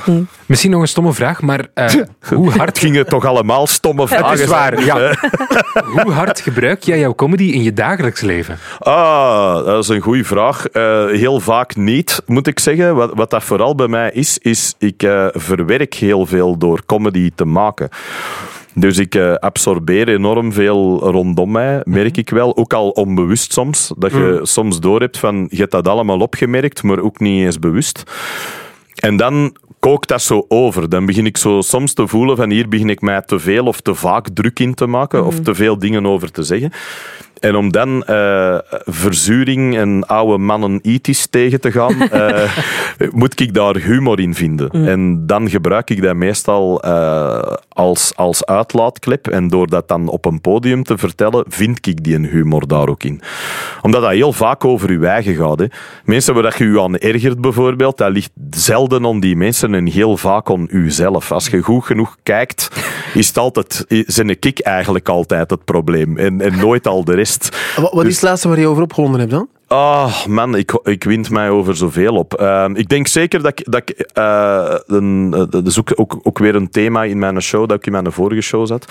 Misschien 0.45 0.71
nog 0.71 0.81
een 0.81 0.87
stomme 0.87 1.13
vraag, 1.13 1.41
maar 1.41 1.67
eh, 1.73 1.93
hoe, 2.33 2.49
hard, 2.49 2.69
Het 2.69 2.79
gingen 2.79 3.05
toch 3.05 3.25
allemaal 3.25 3.67
stomme 3.67 4.07
vragen. 4.07 4.39
is 4.39 4.45
waar, 4.45 4.83
ja. 4.83 5.15
hoe 6.03 6.11
hard 6.11 6.39
gebruik 6.39 6.83
jij 6.83 6.99
jouw 6.99 7.15
comedy 7.15 7.43
in 7.43 7.63
je 7.63 7.73
dagelijks 7.73 8.21
leven? 8.21 8.57
Ah, 8.79 9.65
dat 9.65 9.83
is 9.83 9.89
een 9.89 10.01
goede 10.01 10.23
vraag. 10.23 10.67
Eh, 10.67 11.05
heel 11.05 11.39
vaak 11.39 11.75
niet, 11.75 12.21
moet 12.25 12.47
ik 12.47 12.59
zeggen. 12.59 12.95
Wat, 12.95 13.11
wat 13.13 13.29
dat 13.29 13.43
vooral 13.43 13.75
bij 13.75 13.87
mij 13.87 14.11
is, 14.11 14.37
is 14.37 14.75
ik 14.77 15.03
eh, 15.03 15.27
verwerk 15.31 15.93
heel 15.93 16.25
veel 16.25 16.57
door 16.57 16.85
comedy 16.85 17.31
te 17.35 17.45
maken. 17.45 17.89
Dus 18.79 18.97
ik 18.97 19.15
eh, 19.15 19.33
absorbeer 19.33 20.07
enorm 20.07 20.53
veel 20.53 20.99
rondom 20.99 21.51
mij, 21.51 21.81
merk 21.83 22.17
ik 22.17 22.29
wel. 22.29 22.57
Ook 22.57 22.73
al 22.73 22.89
onbewust 22.89 23.53
soms. 23.53 23.93
Dat 23.97 24.11
je 24.11 24.39
soms 24.43 24.79
doorhebt 24.79 25.17
van, 25.17 25.47
je 25.49 25.57
hebt 25.57 25.71
dat 25.71 25.87
allemaal 25.87 26.19
opgemerkt, 26.19 26.83
maar 26.83 26.99
ook 26.99 27.19
niet 27.19 27.43
eens 27.45 27.59
bewust. 27.59 28.03
En 28.95 29.17
dan 29.17 29.55
kookt 29.79 30.07
dat 30.07 30.21
zo 30.21 30.45
over. 30.47 30.89
Dan 30.89 31.05
begin 31.05 31.25
ik 31.25 31.37
zo 31.37 31.61
soms 31.61 31.93
te 31.93 32.07
voelen 32.07 32.35
van 32.35 32.49
hier 32.49 32.67
begin 32.67 32.89
ik 32.89 33.01
mij 33.01 33.21
te 33.21 33.39
veel 33.39 33.65
of 33.65 33.81
te 33.81 33.95
vaak 33.95 34.27
druk 34.33 34.59
in 34.59 34.73
te 34.73 34.85
maken 34.85 35.25
of 35.25 35.39
te 35.39 35.55
veel 35.55 35.79
dingen 35.79 36.05
over 36.05 36.31
te 36.31 36.43
zeggen. 36.43 36.71
En 37.39 37.55
om 37.55 37.71
dan 37.71 38.03
eh, 38.03 38.57
verzuring 38.85 39.77
en 39.77 40.05
oude 40.07 40.37
mannen 40.37 40.79
itis 40.81 41.27
tegen 41.27 41.61
te 41.61 41.71
gaan, 41.71 42.01
eh, 42.09 42.49
moet 43.11 43.39
ik 43.39 43.53
daar 43.53 43.75
humor 43.75 44.19
in 44.19 44.35
vinden. 44.35 44.69
En 44.69 45.27
dan 45.27 45.49
gebruik 45.49 45.89
ik 45.89 46.01
dat 46.01 46.15
meestal 46.15 46.81
eh, 46.81 47.53
als, 47.69 48.11
als 48.15 48.45
uitlaatklep. 48.45 49.27
En 49.27 49.47
door 49.47 49.67
dat 49.67 49.87
dan 49.87 50.07
op 50.07 50.25
een 50.25 50.41
podium 50.41 50.83
te 50.83 50.97
vertellen, 50.97 51.45
vind 51.47 51.87
ik 51.87 52.03
die 52.03 52.27
humor 52.27 52.67
daar 52.67 52.87
ook 52.87 53.03
in. 53.03 53.21
Omdat 53.81 54.01
dat 54.01 54.11
heel 54.11 54.33
vaak 54.33 54.65
over 54.65 54.91
je 54.91 55.07
eigen 55.07 55.35
gaat. 55.35 55.59
Hè. 55.59 55.65
Mensen 56.03 56.33
waar 56.33 56.43
dat 56.43 56.57
je 56.57 56.65
je 56.65 56.81
aan 56.81 56.97
ergert 56.97 57.41
bijvoorbeeld, 57.41 57.97
dat 57.97 58.11
ligt 58.11 58.31
zelden 58.49 59.05
aan 59.05 59.19
die 59.19 59.35
mensen 59.35 59.73
en 59.73 59.85
heel 59.85 60.17
vaak 60.17 60.49
aan 60.49 60.67
uzelf. 60.69 61.31
Als 61.31 61.47
je 61.47 61.61
goed 61.61 61.85
genoeg 61.85 62.17
kijkt, 62.23 62.69
is 63.13 63.27
het 63.27 63.37
altijd, 63.37 63.85
zijn 63.87 64.29
ik 64.29 64.59
eigenlijk 64.59 65.09
altijd 65.09 65.49
het 65.49 65.65
probleem. 65.65 66.17
En, 66.17 66.41
en 66.41 66.57
nooit 66.59 66.87
al 66.87 67.03
de 67.03 67.13
rest. 67.13 67.26
Wat, 67.75 67.93
wat 67.93 68.05
is 68.05 68.13
het 68.13 68.23
laatste 68.23 68.47
waar 68.47 68.59
je 68.59 68.67
over 68.67 68.83
opgewonden 68.83 69.19
hebt 69.19 69.31
dan? 69.31 69.47
Ah, 69.67 70.25
man, 70.25 70.55
ik, 70.55 70.79
ik 70.83 71.03
wind 71.03 71.29
mij 71.29 71.49
over 71.49 71.75
zoveel 71.75 72.15
op. 72.15 72.33
Ehm, 72.33 72.75
ik 72.75 72.89
denk 72.89 73.07
zeker 73.07 73.41
dat 73.41 73.59
ik... 73.59 73.71
Dat 73.71 73.81
ik 73.89 74.09
een, 74.85 75.29
dat 75.49 75.67
is 75.67 75.79
ook, 75.79 75.91
ook, 75.95 76.19
ook 76.23 76.37
weer 76.39 76.55
een 76.55 76.69
thema 76.69 77.03
in 77.03 77.19
mijn 77.19 77.41
show, 77.41 77.67
dat 77.67 77.77
ik 77.77 77.85
in 77.85 77.91
mijn 77.91 78.11
vorige 78.11 78.41
show 78.41 78.67
zat. 78.67 78.85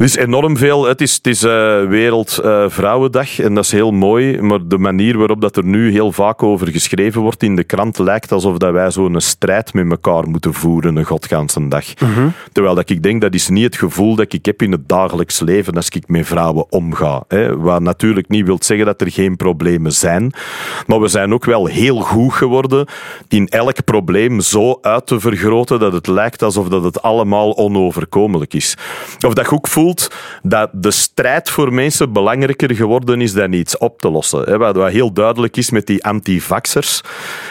Er 0.00 0.06
is 0.06 0.16
enorm 0.16 0.56
veel. 0.56 0.84
Het 0.84 1.00
is, 1.00 1.14
het 1.14 1.26
is 1.26 1.42
eh, 1.42 1.84
Wereld 1.86 2.38
eh, 2.38 3.38
en 3.38 3.54
dat 3.54 3.64
is 3.64 3.72
heel 3.72 3.90
mooi. 3.90 4.40
Maar 4.42 4.58
de 4.66 4.78
manier 4.78 5.18
waarop 5.18 5.40
dat 5.40 5.56
er 5.56 5.64
nu 5.64 5.90
heel 5.90 6.12
vaak 6.12 6.42
over 6.42 6.68
geschreven 6.68 7.20
wordt 7.20 7.42
in 7.42 7.56
de 7.56 7.64
krant 7.64 7.98
lijkt 7.98 8.32
alsof 8.32 8.56
dat 8.56 8.72
wij 8.72 8.90
zo'n 8.90 9.20
strijd 9.20 9.74
met 9.74 9.90
elkaar 9.90 10.28
moeten 10.28 10.54
voeren 10.54 10.96
een 10.96 11.04
godganse 11.04 11.68
dag. 11.68 11.84
Terwijl 12.52 12.74
dat 12.74 12.90
ik 12.90 13.02
denk 13.02 13.20
dat 13.20 13.34
is 13.34 13.48
niet 13.48 13.64
het 13.64 13.76
gevoel 13.76 14.14
dat 14.14 14.32
ik 14.32 14.46
heb 14.46 14.62
in 14.62 14.72
het 14.72 14.88
dagelijks 14.88 15.40
leven 15.40 15.74
als 15.74 15.88
ik 15.88 16.08
met 16.08 16.26
vrouwen 16.26 16.72
omga. 16.72 17.22
Hè. 17.28 17.58
Wat 17.58 17.80
natuurlijk 17.80 18.28
niet 18.28 18.46
wil 18.46 18.58
zeggen 18.60 18.86
dat 18.86 19.00
er 19.00 19.10
geen 19.10 19.36
problemen 19.36 19.92
zijn. 19.92 20.32
Maar 20.86 21.00
we 21.00 21.08
zijn 21.08 21.32
ook 21.32 21.44
wel 21.44 21.66
heel 21.66 22.00
goed 22.00 22.32
geworden 22.32 22.86
in 23.28 23.48
elk 23.48 23.84
probleem 23.84 24.40
zo 24.40 24.78
uit 24.80 25.06
te 25.06 25.20
vergroten 25.20 25.78
dat 25.78 25.92
het 25.92 26.06
lijkt 26.06 26.42
alsof 26.42 26.68
dat 26.68 26.84
het 26.84 27.02
allemaal 27.02 27.56
onoverkomelijk 27.56 28.54
is. 28.54 28.76
Of 29.26 29.34
dat 29.34 29.46
je 29.46 29.52
ook 29.52 29.66
voelt 29.90 30.10
dat 30.42 30.70
de 30.72 30.90
strijd 30.90 31.50
voor 31.50 31.72
mensen 31.72 32.12
belangrijker 32.12 32.74
geworden 32.74 33.20
is 33.20 33.32
dan 33.32 33.52
iets 33.52 33.78
op 33.78 34.00
te 34.00 34.10
lossen. 34.10 34.58
Wat 34.58 34.88
heel 34.88 35.12
duidelijk 35.12 35.56
is 35.56 35.70
met 35.70 35.86
die 35.86 36.04
antivaxers. 36.04 37.00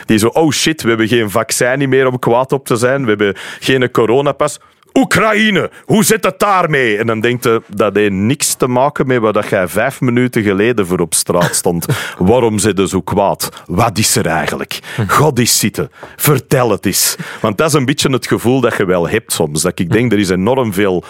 Die 0.05 0.17
zo, 0.17 0.27
oh 0.27 0.51
shit, 0.51 0.81
we 0.81 0.89
hebben 0.89 1.07
geen 1.07 1.29
vaccin 1.29 1.89
meer 1.89 2.07
om 2.07 2.19
kwaad 2.19 2.51
op 2.51 2.65
te 2.65 2.75
zijn. 2.75 3.01
We 3.01 3.09
hebben 3.09 3.35
geen 3.59 3.91
coronapas. 3.91 4.59
Oekraïne, 4.93 5.71
hoe 5.85 6.03
zit 6.03 6.23
het 6.23 6.39
daarmee? 6.39 6.97
En 6.97 7.07
dan 7.07 7.19
denkt 7.19 7.43
je, 7.43 7.61
dat 7.67 7.95
heeft 7.95 8.11
niks 8.11 8.53
te 8.53 8.67
maken 8.67 9.07
met 9.07 9.19
wat 9.19 9.49
jij 9.49 9.67
vijf 9.67 10.01
minuten 10.01 10.43
geleden 10.43 10.87
voor 10.87 10.99
op 10.99 11.13
straat 11.13 11.55
stond. 11.55 11.85
Waarom 12.17 12.59
zit 12.59 12.77
je 12.77 12.87
zo 12.87 13.01
kwaad? 13.01 13.63
Wat 13.65 13.97
is 13.97 14.15
er 14.15 14.25
eigenlijk? 14.25 14.79
God 15.07 15.39
is 15.39 15.59
zitten. 15.59 15.91
Vertel 16.15 16.71
het 16.71 16.85
eens. 16.85 17.15
Want 17.41 17.57
dat 17.57 17.67
is 17.67 17.73
een 17.73 17.85
beetje 17.85 18.09
het 18.09 18.27
gevoel 18.27 18.61
dat 18.61 18.77
je 18.77 18.85
wel 18.85 19.09
hebt 19.09 19.33
soms. 19.33 19.61
Dat 19.61 19.79
ik 19.79 19.91
denk, 19.91 20.11
er 20.11 20.19
is 20.19 20.29
enorm 20.29 20.73
veel 20.73 21.03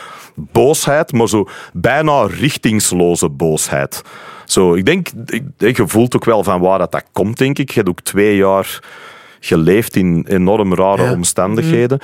boosheid, 0.52 1.12
maar 1.12 1.28
zo 1.30 1.47
bijna 1.73 2.25
richtingsloze 2.25 3.30
boosheid. 3.30 4.02
Zo, 4.45 4.73
ik 4.73 4.86
denk, 4.86 5.10
ik, 5.58 5.78
je 5.78 5.88
voelt 5.88 6.15
ook 6.15 6.25
wel 6.25 6.43
van 6.43 6.62
waar 6.62 6.80
dat, 6.80 6.91
dat 6.91 7.04
komt, 7.12 7.38
denk 7.38 7.60
ik. 7.60 7.69
Je 7.69 7.75
hebt 7.75 7.89
ook 7.89 8.02
twee 8.02 8.36
jaar 8.36 8.80
geleefd 9.39 9.95
in 9.95 10.25
enorm 10.28 10.73
rare 10.75 11.04
Ja. 11.04 11.12
omstandigheden. 11.12 11.99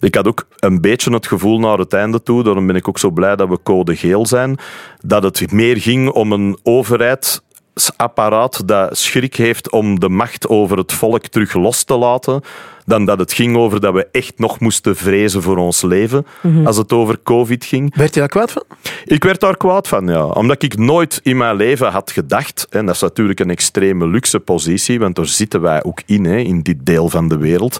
Ik 0.00 0.14
had 0.14 0.26
ook 0.26 0.46
een 0.58 0.80
beetje 0.80 1.12
het 1.12 1.26
gevoel 1.26 1.58
naar 1.58 1.78
het 1.78 1.92
einde 1.92 2.22
toe, 2.22 2.42
daarom 2.42 2.66
ben 2.66 2.76
ik 2.76 2.88
ook 2.88 2.98
zo 2.98 3.10
blij 3.10 3.36
dat 3.36 3.48
we 3.48 3.58
code 3.62 3.96
geel 3.96 4.26
zijn, 4.26 4.58
dat 5.00 5.22
het 5.22 5.52
meer 5.52 5.80
ging 5.80 6.10
om 6.10 6.32
een 6.32 6.58
overheidsapparaat 6.62 8.68
dat 8.68 8.98
schrik 8.98 9.36
heeft 9.36 9.70
om 9.70 10.00
de 10.00 10.08
macht 10.08 10.48
over 10.48 10.78
het 10.78 10.92
volk 10.92 11.26
terug 11.26 11.54
los 11.54 11.84
te 11.84 11.96
laten, 11.96 12.42
dan 12.86 13.04
dat 13.04 13.18
het 13.18 13.32
ging 13.32 13.56
over 13.56 13.80
dat 13.80 13.94
we 13.94 14.08
echt 14.12 14.38
nog 14.38 14.60
moesten 14.60 14.96
vrezen 14.96 15.42
voor 15.42 15.56
ons 15.56 15.82
leven 15.82 16.26
als 16.64 16.76
het 16.76 16.92
over 16.92 17.18
COVID 17.22 17.64
ging. 17.64 17.96
Werd 17.96 18.14
je 18.14 18.20
daar 18.20 18.28
kwaad 18.28 18.52
van? 18.52 18.62
Ik 19.04 19.24
werd 19.24 19.40
daar 19.40 19.56
kwaad 19.56 19.88
van, 19.88 20.06
ja. 20.06 20.24
Omdat 20.24 20.62
ik 20.62 20.78
nooit 20.78 21.20
in 21.22 21.36
mijn 21.36 21.56
leven 21.56 21.90
had 21.90 22.10
gedacht, 22.10 22.66
en 22.70 22.86
dat 22.86 22.94
is 22.94 23.00
natuurlijk 23.00 23.40
een 23.40 23.50
extreme 23.50 24.06
luxe 24.06 24.40
positie, 24.40 24.98
want 24.98 25.16
daar 25.16 25.26
zitten 25.26 25.60
wij 25.60 25.84
ook 25.84 26.00
in, 26.06 26.24
hè, 26.24 26.36
in 26.36 26.62
dit 26.62 26.86
deel 26.86 27.08
van 27.08 27.28
de 27.28 27.38
wereld. 27.38 27.78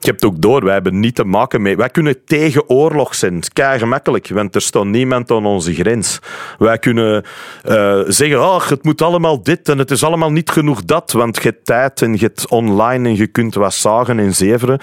Je 0.00 0.10
hebt 0.10 0.24
ook 0.24 0.42
door, 0.42 0.64
wij 0.64 0.72
hebben 0.72 1.00
niet 1.00 1.14
te 1.14 1.24
maken 1.24 1.62
mee... 1.62 1.76
Wij 1.76 1.88
kunnen 1.88 2.24
tegen 2.24 2.68
oorlog 2.68 3.14
zijn, 3.14 3.42
kei 3.52 3.78
gemakkelijk, 3.78 4.28
want 4.28 4.54
er 4.54 4.60
staat 4.60 4.84
niemand 4.84 5.30
aan 5.30 5.46
onze 5.46 5.74
grens. 5.74 6.18
Wij 6.58 6.78
kunnen 6.78 7.24
eh, 7.62 8.00
zeggen, 8.06 8.40
oh, 8.40 8.68
het 8.68 8.84
moet 8.84 9.02
allemaal 9.02 9.42
dit 9.42 9.68
en 9.68 9.78
het 9.78 9.90
is 9.90 10.04
allemaal 10.04 10.32
niet 10.32 10.50
genoeg 10.50 10.84
dat, 10.84 11.12
want 11.12 11.36
je 11.36 11.42
hebt 11.42 11.64
tijd 11.64 12.02
en 12.02 12.12
je 12.12 12.18
hebt 12.18 12.48
online 12.48 13.08
en 13.08 13.16
je 13.16 13.26
kunt 13.26 13.54
wat 13.54 13.74
zagen 13.74 14.18
en 14.26 14.34
zeveren. 14.34 14.80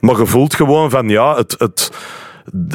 Maar 0.00 0.18
je 0.18 0.26
voelt 0.26 0.54
gewoon 0.54 0.90
van, 0.90 1.08
ja, 1.08 1.36
het... 1.36 1.54
het 1.58 1.90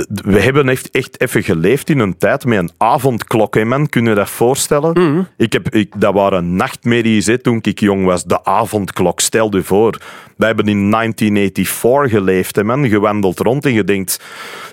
we 0.07 0.41
hebben 0.41 0.69
echt, 0.69 0.89
echt 0.89 1.21
even 1.21 1.43
geleefd 1.43 1.89
in 1.89 1.99
een 1.99 2.17
tijd 2.17 2.45
met 2.45 2.57
een 2.57 2.71
avondklok, 2.77 3.55
hè, 3.55 3.65
man. 3.65 3.89
Kun 3.89 4.05
je 4.05 4.13
dat 4.13 4.29
voorstellen? 4.29 5.27
Ik 5.37 5.53
heb, 5.53 5.69
ik, 5.69 5.93
dat 6.01 6.13
waren 6.13 6.55
nachtmerries 6.55 7.25
hè, 7.25 7.37
toen 7.37 7.59
ik 7.61 7.79
jong 7.79 8.05
was. 8.05 8.23
De 8.23 8.45
avondklok, 8.45 9.19
stel 9.19 9.55
je 9.55 9.63
voor. 9.63 9.97
Wij 10.37 10.47
hebben 10.47 10.67
in 10.67 10.91
1984 10.91 12.19
geleefd, 12.19 12.55
hè, 12.55 12.63
man. 12.63 12.89
Je 12.89 12.99
wandelt 12.99 13.39
rond 13.39 13.65
en 13.65 13.73
je 13.73 13.83
denkt, 13.83 14.19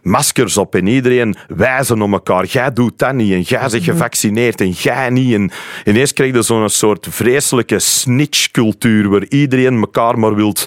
maskers 0.03 0.57
op 0.57 0.75
en 0.75 0.87
iedereen 0.87 1.37
wijzen 1.49 2.03
om 2.03 2.13
elkaar. 2.13 2.45
Jij 2.45 2.73
doet 2.73 2.99
dat 2.99 3.15
niet 3.15 3.33
en 3.33 3.41
jij 3.41 3.69
bent 3.71 3.85
gevaccineerd 3.85 4.61
en 4.61 4.71
jij 4.71 5.11
niet. 5.11 5.35
En 5.35 5.51
ineens 5.85 6.13
krijg 6.13 6.35
je 6.35 6.43
zo'n 6.43 6.69
soort 6.69 7.07
vreselijke 7.11 7.79
snitchcultuur 7.79 9.09
waar 9.09 9.25
iedereen 9.29 9.81
elkaar 9.81 10.19
maar 10.19 10.35
wilt 10.35 10.67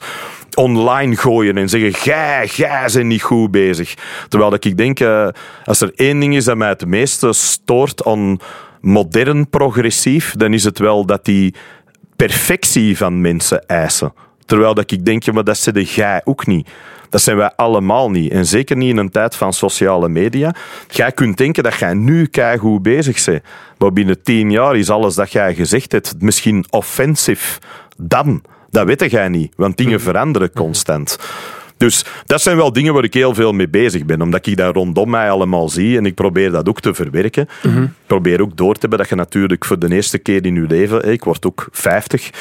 online 0.56 1.16
gooien 1.16 1.58
en 1.58 1.70
zeggen: 1.70 1.94
Gij, 1.94 2.48
gij 2.48 2.90
bent 2.94 3.06
niet 3.06 3.22
goed 3.22 3.52
bezig. 3.52 3.94
Terwijl 4.30 4.52
dat 4.52 4.66
ik 4.66 4.78
denk, 4.78 5.00
eh, 5.00 5.28
als 5.66 5.82
er 5.82 5.92
één 5.96 6.20
ding 6.20 6.36
is 6.36 6.46
dat 6.46 6.58
mij 6.58 6.70
het 6.70 6.86
meeste 6.86 7.34
stoort 7.34 8.06
aan 8.06 8.40
modern 8.82 9.50
progressief, 9.50 10.34
dan 10.36 10.54
is 10.54 10.64
het 10.64 10.80
wel 10.80 11.06
dat 11.06 11.26
die 11.26 11.54
perfectie 12.16 12.98
van 12.98 13.22
mensen 13.22 13.66
eisen. 13.66 14.14
Terwijl 14.46 14.74
dat 14.74 14.92
ik 14.92 15.06
denk, 15.06 15.24
ja, 15.24 15.34
maar 15.34 15.44
dat 15.44 15.58
zitten 15.58 15.84
jij 15.84 16.22
ook 16.24 16.46
niet. 16.46 16.70
Dat 17.10 17.22
zijn 17.22 17.38
wij 17.38 17.52
allemaal 17.56 18.12
niet. 18.12 18.32
En 18.32 18.46
zeker 18.46 18.78
niet 18.78 18.90
in 18.90 18.98
een 18.98 19.12
tijd 19.12 19.36
van 19.36 19.54
sociale 19.54 20.10
media. 20.10 20.56
Jij 20.88 21.12
kunt 21.12 21.38
denken 21.38 21.64
dat 21.64 21.76
jij 21.76 21.94
nu 21.94 22.30
goed 22.60 22.82
bezig 22.82 23.26
bent. 23.26 23.44
Maar 23.78 23.94
binnen 23.94 24.24
tien 24.24 24.52
jaar 24.52 24.76
is 24.76 24.90
alles 24.90 25.16
dat 25.16 25.32
jij 25.32 25.56
gezegd 25.56 25.92
hebt 25.92 26.16
misschien 26.20 26.66
offensief. 26.70 27.60
Dan. 27.98 28.42
Dat 28.74 28.86
weet 28.86 29.12
jij 29.12 29.30
niet. 29.30 29.54
Want 29.56 29.78
dingen 29.78 30.02
veranderen 30.02 30.52
constant. 30.52 31.20
Dus 31.78 32.06
dat 32.26 32.42
zijn 32.42 32.58
wel 32.58 32.74
dingen 32.74 32.94
waar 32.94 33.04
ik 33.04 33.14
heel 33.14 33.34
veel 33.34 33.52
mee 33.52 33.70
bezig 33.70 34.06
ben. 34.06 34.22
Omdat 34.22 34.46
ik 34.46 34.58
dat 34.58 34.76
rondom 34.76 35.10
mij 35.10 35.32
allemaal 35.32 35.70
zie. 35.70 35.98
En 35.98 36.06
ik 36.06 36.16
probeer 36.16 36.52
dat 36.52 36.70
ook 36.70 36.80
te 36.80 36.94
verwerken. 36.94 37.48
Ik 37.64 37.90
probeer 38.06 38.42
ook 38.42 38.58
door 38.58 38.74
te 38.74 38.80
hebben 38.80 39.00
dat 39.00 39.10
je 39.10 39.16
natuurlijk 39.16 39.66
voor 39.66 39.80
de 39.80 39.96
eerste 39.96 40.18
keer 40.18 40.46
in 40.46 40.56
je 40.56 40.62
leven... 40.62 41.12
Ik 41.12 41.24
word 41.24 41.46
ook 41.46 41.68
50 41.72 42.32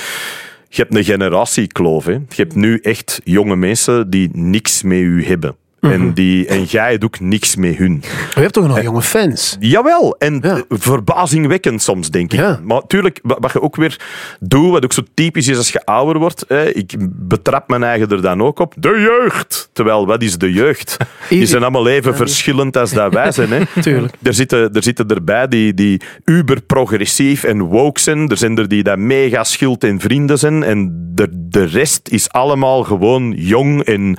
je 0.74 0.82
hebt 0.82 0.94
een 0.94 1.04
generatiekloof. 1.04 2.04
Hè. 2.04 2.12
Je 2.12 2.26
hebt 2.28 2.54
nu 2.54 2.78
echt 2.78 3.20
jonge 3.24 3.56
mensen 3.56 4.10
die 4.10 4.30
niks 4.32 4.82
met 4.82 4.98
u 4.98 5.24
hebben. 5.24 5.56
En, 5.90 6.14
die, 6.14 6.46
en 6.46 6.62
jij 6.64 6.98
ook 7.04 7.20
niks 7.20 7.56
met 7.56 7.76
hun. 7.76 8.02
Je 8.34 8.40
hebt 8.40 8.52
toch 8.52 8.66
nog 8.66 8.82
jonge 8.82 9.02
fans? 9.02 9.56
Jawel, 9.60 10.16
en 10.18 10.38
Ja. 10.42 10.62
verbazingwekkend 10.68 11.82
soms, 11.82 12.10
denk 12.10 12.32
ik. 12.32 12.38
Ja. 12.38 12.60
Maar 12.64 12.76
natuurlijk, 12.80 13.18
wa- 13.22 13.36
wat 13.40 13.52
je 13.52 13.60
ook 13.62 13.76
weer 13.76 14.00
doet, 14.40 14.70
wat 14.70 14.84
ook 14.84 14.92
zo 14.92 15.02
typisch 15.14 15.48
is 15.48 15.56
als 15.56 15.68
je 15.72 15.84
ouder 15.84 16.18
wordt, 16.18 16.44
hè, 16.48 16.70
ik 16.70 16.94
betrap 17.10 17.68
mijn 17.68 17.82
eigen 17.82 18.08
er 18.08 18.22
dan 18.22 18.42
ook 18.42 18.58
op, 18.58 18.74
de 18.78 18.88
jeugd. 19.20 19.68
Terwijl, 19.72 20.06
wat 20.06 20.22
is 20.22 20.38
de 20.38 20.52
jeugd? 20.52 20.96
Die 21.28 21.46
zijn 21.46 21.62
allemaal 21.62 21.88
even 21.88 22.16
verschillend 22.16 22.76
als 22.76 22.92
dat 22.92 23.12
wij 23.12 23.32
zijn. 23.32 23.50
Hè. 23.50 23.60
Tuurlijk. 23.82 24.14
Er 24.22 24.34
zitten, 24.34 24.72
er 24.74 24.82
zitten 24.82 25.06
erbij 25.08 25.48
die, 25.48 25.74
die 25.74 26.00
uber-progressief 26.24 27.44
en 27.44 27.60
woke 27.62 28.00
zijn. 28.00 28.28
Er 28.28 28.36
zijn 28.36 28.58
er 28.58 28.68
die 28.68 28.82
dat 28.82 28.98
mega 28.98 29.44
schild 29.44 29.84
en 29.84 30.00
vrienden 30.00 30.38
zijn. 30.38 30.62
En 30.62 31.10
de, 31.14 31.28
de 31.32 31.64
rest 31.64 32.08
is 32.08 32.30
allemaal 32.30 32.82
gewoon 32.82 33.32
jong 33.36 33.82
en... 33.82 34.16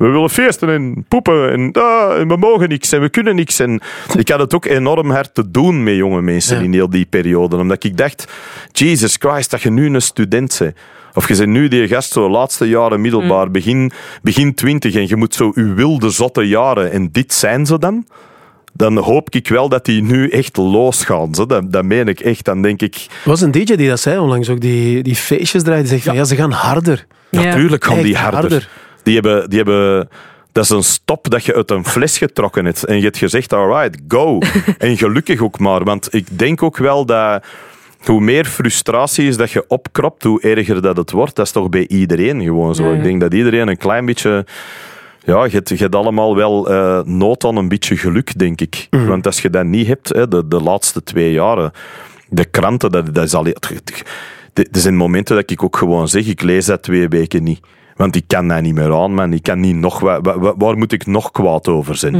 We 0.00 0.08
willen 0.08 0.30
feesten 0.30 0.68
en 0.68 1.04
poepen 1.08 1.52
en, 1.52 1.72
ah, 1.72 2.18
en 2.20 2.28
we 2.28 2.36
mogen 2.36 2.68
niks 2.68 2.92
en 2.92 3.00
we 3.00 3.08
kunnen 3.08 3.34
niks. 3.36 3.58
En 3.58 3.80
ik 4.16 4.28
had 4.28 4.40
het 4.40 4.54
ook 4.54 4.64
enorm 4.64 5.10
hard 5.10 5.34
te 5.34 5.50
doen 5.50 5.82
met 5.82 5.94
jonge 5.94 6.22
mensen 6.22 6.56
Ja. 6.56 6.62
in 6.62 6.72
heel 6.72 6.90
die 6.90 7.04
periode. 7.04 7.56
Omdat 7.56 7.84
ik 7.84 7.96
dacht, 7.96 8.32
Jesus 8.72 9.16
Christ, 9.18 9.50
dat 9.50 9.62
je 9.62 9.70
nu 9.70 9.86
een 9.94 10.02
student 10.02 10.56
bent. 10.58 10.74
Of 11.14 11.28
je 11.28 11.36
bent 11.36 11.48
nu 11.48 11.68
die 11.68 11.88
gast, 11.88 12.12
zo 12.12 12.30
laatste 12.30 12.68
jaren 12.68 13.00
middelbaar, 13.00 13.50
begin, 13.50 13.90
begin 14.22 14.54
twintig, 14.54 14.94
en 14.94 15.08
je 15.08 15.16
moet 15.16 15.34
zo 15.34 15.52
uw 15.54 15.74
wilde, 15.74 16.10
zotte 16.10 16.48
jaren. 16.48 16.92
En 16.92 17.08
dit 17.12 17.32
zijn 17.32 17.66
ze 17.66 17.78
dan? 17.78 18.06
Dan 18.72 18.96
hoop 18.96 19.30
ik 19.30 19.48
wel 19.48 19.68
dat 19.68 19.84
die 19.84 20.02
nu 20.02 20.28
echt 20.28 20.56
losgaan. 20.56 21.34
Zo. 21.34 21.46
Dat, 21.46 21.72
dat 21.72 21.84
meen 21.84 22.08
ik 22.08 22.20
echt. 22.20 22.44
Dan 22.44 22.62
denk 22.62 22.82
ik, 22.82 22.94
Er 23.24 23.28
was 23.28 23.40
een 23.40 23.50
DJ 23.50 23.74
die 23.74 23.88
dat 23.88 24.00
zei 24.00 24.18
onlangs 24.18 24.48
ook, 24.48 24.60
die, 24.60 25.02
die 25.02 25.16
feestjes 25.16 25.62
draaide. 25.62 25.82
Die 25.82 25.92
zegt 25.92 26.04
van 26.04 26.14
ja, 26.14 26.24
ze 26.24 26.36
gaan 26.36 26.50
harder. 26.52 27.06
Ja. 27.30 27.42
natuurlijk 27.42 27.84
gaan 27.84 28.02
die 28.02 28.16
harder. 28.16 28.68
Die, 29.02 29.14
hebben, 29.14 29.50
die 29.50 29.58
hebben... 29.58 30.08
Dat 30.52 30.64
is 30.64 30.70
een 30.70 30.82
stop 30.82 31.30
dat 31.30 31.44
je 31.44 31.54
uit 31.54 31.70
een 31.70 31.86
fles 31.86 32.18
getrokken 32.18 32.64
hebt. 32.64 32.84
En 32.84 32.96
je 32.96 33.02
hebt 33.02 33.18
gezegd, 33.18 33.52
alright, 33.52 34.00
go. 34.08 34.38
en 34.78 34.96
gelukkig 34.96 35.40
ook 35.40 35.58
maar. 35.58 35.84
Want 35.84 36.14
ik 36.14 36.38
denk 36.38 36.62
ook 36.62 36.76
wel 36.76 37.06
dat... 37.06 37.44
Hoe 38.00 38.20
meer 38.20 38.44
frustratie 38.44 39.26
is 39.28 39.36
dat 39.36 39.50
je 39.50 39.64
opkropt, 39.68 40.22
hoe 40.22 40.40
erger 40.40 40.82
dat 40.82 40.96
het 40.96 41.10
wordt. 41.10 41.36
Dat 41.36 41.46
is 41.46 41.52
toch 41.52 41.68
bij 41.68 41.86
iedereen 41.86 42.42
gewoon 42.42 42.74
zo. 42.74 42.82
Ja, 42.82 42.90
ja. 42.90 42.96
Ik 42.96 43.02
denk 43.02 43.20
dat 43.20 43.34
iedereen 43.34 43.68
een 43.68 43.76
klein 43.76 44.04
beetje... 44.04 44.46
Ja, 45.24 45.44
je 45.44 45.50
hebt, 45.50 45.68
je 45.68 45.76
hebt 45.76 45.94
allemaal 45.94 46.36
wel 46.36 46.70
eh, 46.70 47.00
nood 47.04 47.44
aan 47.44 47.56
een 47.56 47.68
beetje 47.68 47.96
geluk, 47.96 48.38
denk 48.38 48.60
ik. 48.60 48.86
Want 48.90 49.26
als 49.26 49.42
je 49.42 49.50
dat 49.50 49.64
niet 49.64 49.86
hebt, 49.86 50.08
hè, 50.08 50.28
de, 50.28 50.48
de 50.48 50.60
laatste 50.60 51.02
twee 51.02 51.32
jaren, 51.32 51.72
de 52.28 52.44
kranten, 52.44 52.90
dat, 52.90 53.14
dat 53.14 53.24
is 53.24 53.34
al... 53.34 53.46
Er 53.46 54.66
zijn 54.70 54.96
momenten 54.96 55.36
dat 55.36 55.50
ik 55.50 55.62
ook 55.62 55.76
gewoon 55.76 56.08
zeg, 56.08 56.26
ik 56.26 56.42
lees 56.42 56.66
dat 56.66 56.82
twee 56.82 57.08
weken 57.08 57.42
niet. 57.42 57.60
Want 58.00 58.16
ik 58.16 58.24
kan 58.26 58.48
dat 58.48 58.60
niet 58.62 58.74
meer 58.74 58.94
aan, 58.94 59.14
man. 59.14 59.32
Ik 59.32 59.42
kan 59.42 59.60
niet 59.60 59.76
nog... 59.76 60.00
wa- 60.00 60.20
wa- 60.20 60.38
wa- 60.38 60.54
waar 60.56 60.76
moet 60.78 60.92
ik 60.92 61.06
nog 61.06 61.30
kwaad 61.30 61.68
over 61.68 61.96
zijn? 61.96 62.14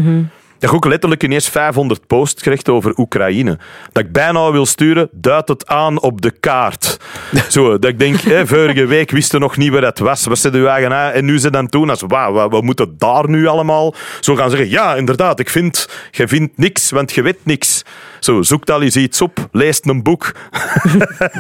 Dat 0.59 0.71
ik 0.71 0.77
ook 0.77 0.85
letterlijk 0.85 1.23
ineens 1.23 1.49
500 1.49 2.07
posts 2.07 2.43
kreeg 2.43 2.64
over 2.64 2.93
Oekraïne. 2.99 3.59
Dat 3.93 4.05
ik 4.05 4.12
bijna 4.12 4.53
wil 4.53 4.66
sturen, 4.66 5.09
duid 5.12 5.49
het 5.49 5.66
aan 5.66 6.01
op 6.01 6.21
de 6.21 6.31
kaart. 6.31 6.97
Zo, 7.49 7.79
dat 7.79 7.90
ik 7.90 7.99
denk, 7.99 8.21
hè, 8.21 8.47
vorige 8.47 8.87
week 8.87 9.11
wisten 9.11 9.40
nog 9.40 9.57
niet 9.57 9.73
waar 9.73 9.83
het 9.83 9.99
was. 9.99 10.25
Wat 10.27 10.38
zit 10.38 10.55
uw 10.55 10.66
eigen 10.66 10.93
aan? 10.93 11.12
En 11.12 11.25
nu 11.25 11.38
ze 11.38 11.51
dan 11.51 11.69
toen 11.69 11.90
als, 11.90 12.03
wauw, 12.07 12.33
wat, 12.33 12.51
wat 12.51 12.62
moet 12.62 12.79
het 12.79 13.01
daar 13.01 13.29
nu 13.29 13.47
allemaal? 13.47 13.95
Zo 14.21 14.37
gaan 14.37 14.51
zeggen, 14.51 14.71
ja, 14.71 14.95
inderdaad, 14.97 15.40
ik 15.40 15.49
vind, 15.51 15.88
je 16.11 16.29
vindt 16.29 16.59
niks, 16.59 16.90
want 16.90 17.12
je 17.12 17.23
weet 17.23 17.38
niks. 17.43 17.85
Zo, 18.20 18.42
zoek 18.42 18.70
al 18.70 18.83
eens 18.83 18.96
iets 18.96 19.20
op, 19.20 19.48
leest 19.52 19.87
een 19.87 20.02
boek. 20.02 20.33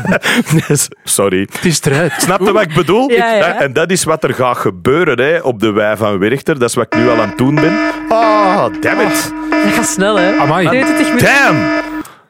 Sorry. 1.04 1.48
Het 1.52 1.64
is 1.64 1.80
eruit. 1.82 2.12
Snap 2.18 2.40
je 2.40 2.52
wat 2.52 2.62
ik 2.62 2.74
bedoel? 2.74 3.10
Ja, 3.10 3.34
ja. 3.34 3.60
En 3.60 3.72
dat 3.72 3.90
is 3.90 4.04
wat 4.04 4.24
er 4.24 4.34
gaat 4.34 4.56
gebeuren 4.56 5.18
hè, 5.20 5.38
op 5.38 5.60
de 5.60 5.70
wei 5.70 5.96
van 5.96 6.18
Werchter. 6.18 6.58
Dat 6.58 6.68
is 6.68 6.74
wat 6.74 6.84
ik 6.84 6.98
nu 6.98 7.08
al 7.08 7.20
aan 7.20 7.28
het 7.28 7.38
doen 7.38 7.54
ben. 7.54 7.78
Ah, 8.08 8.64
damn 8.80 9.00
it. 9.00 9.32
Dat 9.50 9.72
gaat 9.72 9.86
snel, 9.86 10.16
hè? 10.16 10.36
Amai. 10.36 10.66
22 10.66 11.06
minuten. 11.06 11.26
Damn. 11.26 11.58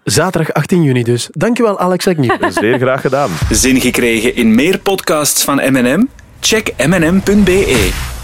Zaterdag 0.05 0.53
18 0.53 0.83
juni 0.83 1.03
dus. 1.03 1.29
Dankjewel 1.33 1.79
Alex 1.79 2.07
Agnew. 2.07 2.51
Zeer 2.61 2.79
graag 2.79 3.01
gedaan. 3.01 3.31
Zin 3.51 3.81
gekregen 3.81 4.35
in 4.35 4.55
meer 4.55 4.79
podcasts 4.79 5.45
van 5.45 5.57
M&M? 5.57 6.07
Check 6.41 6.73
mnm.be. 6.87 8.19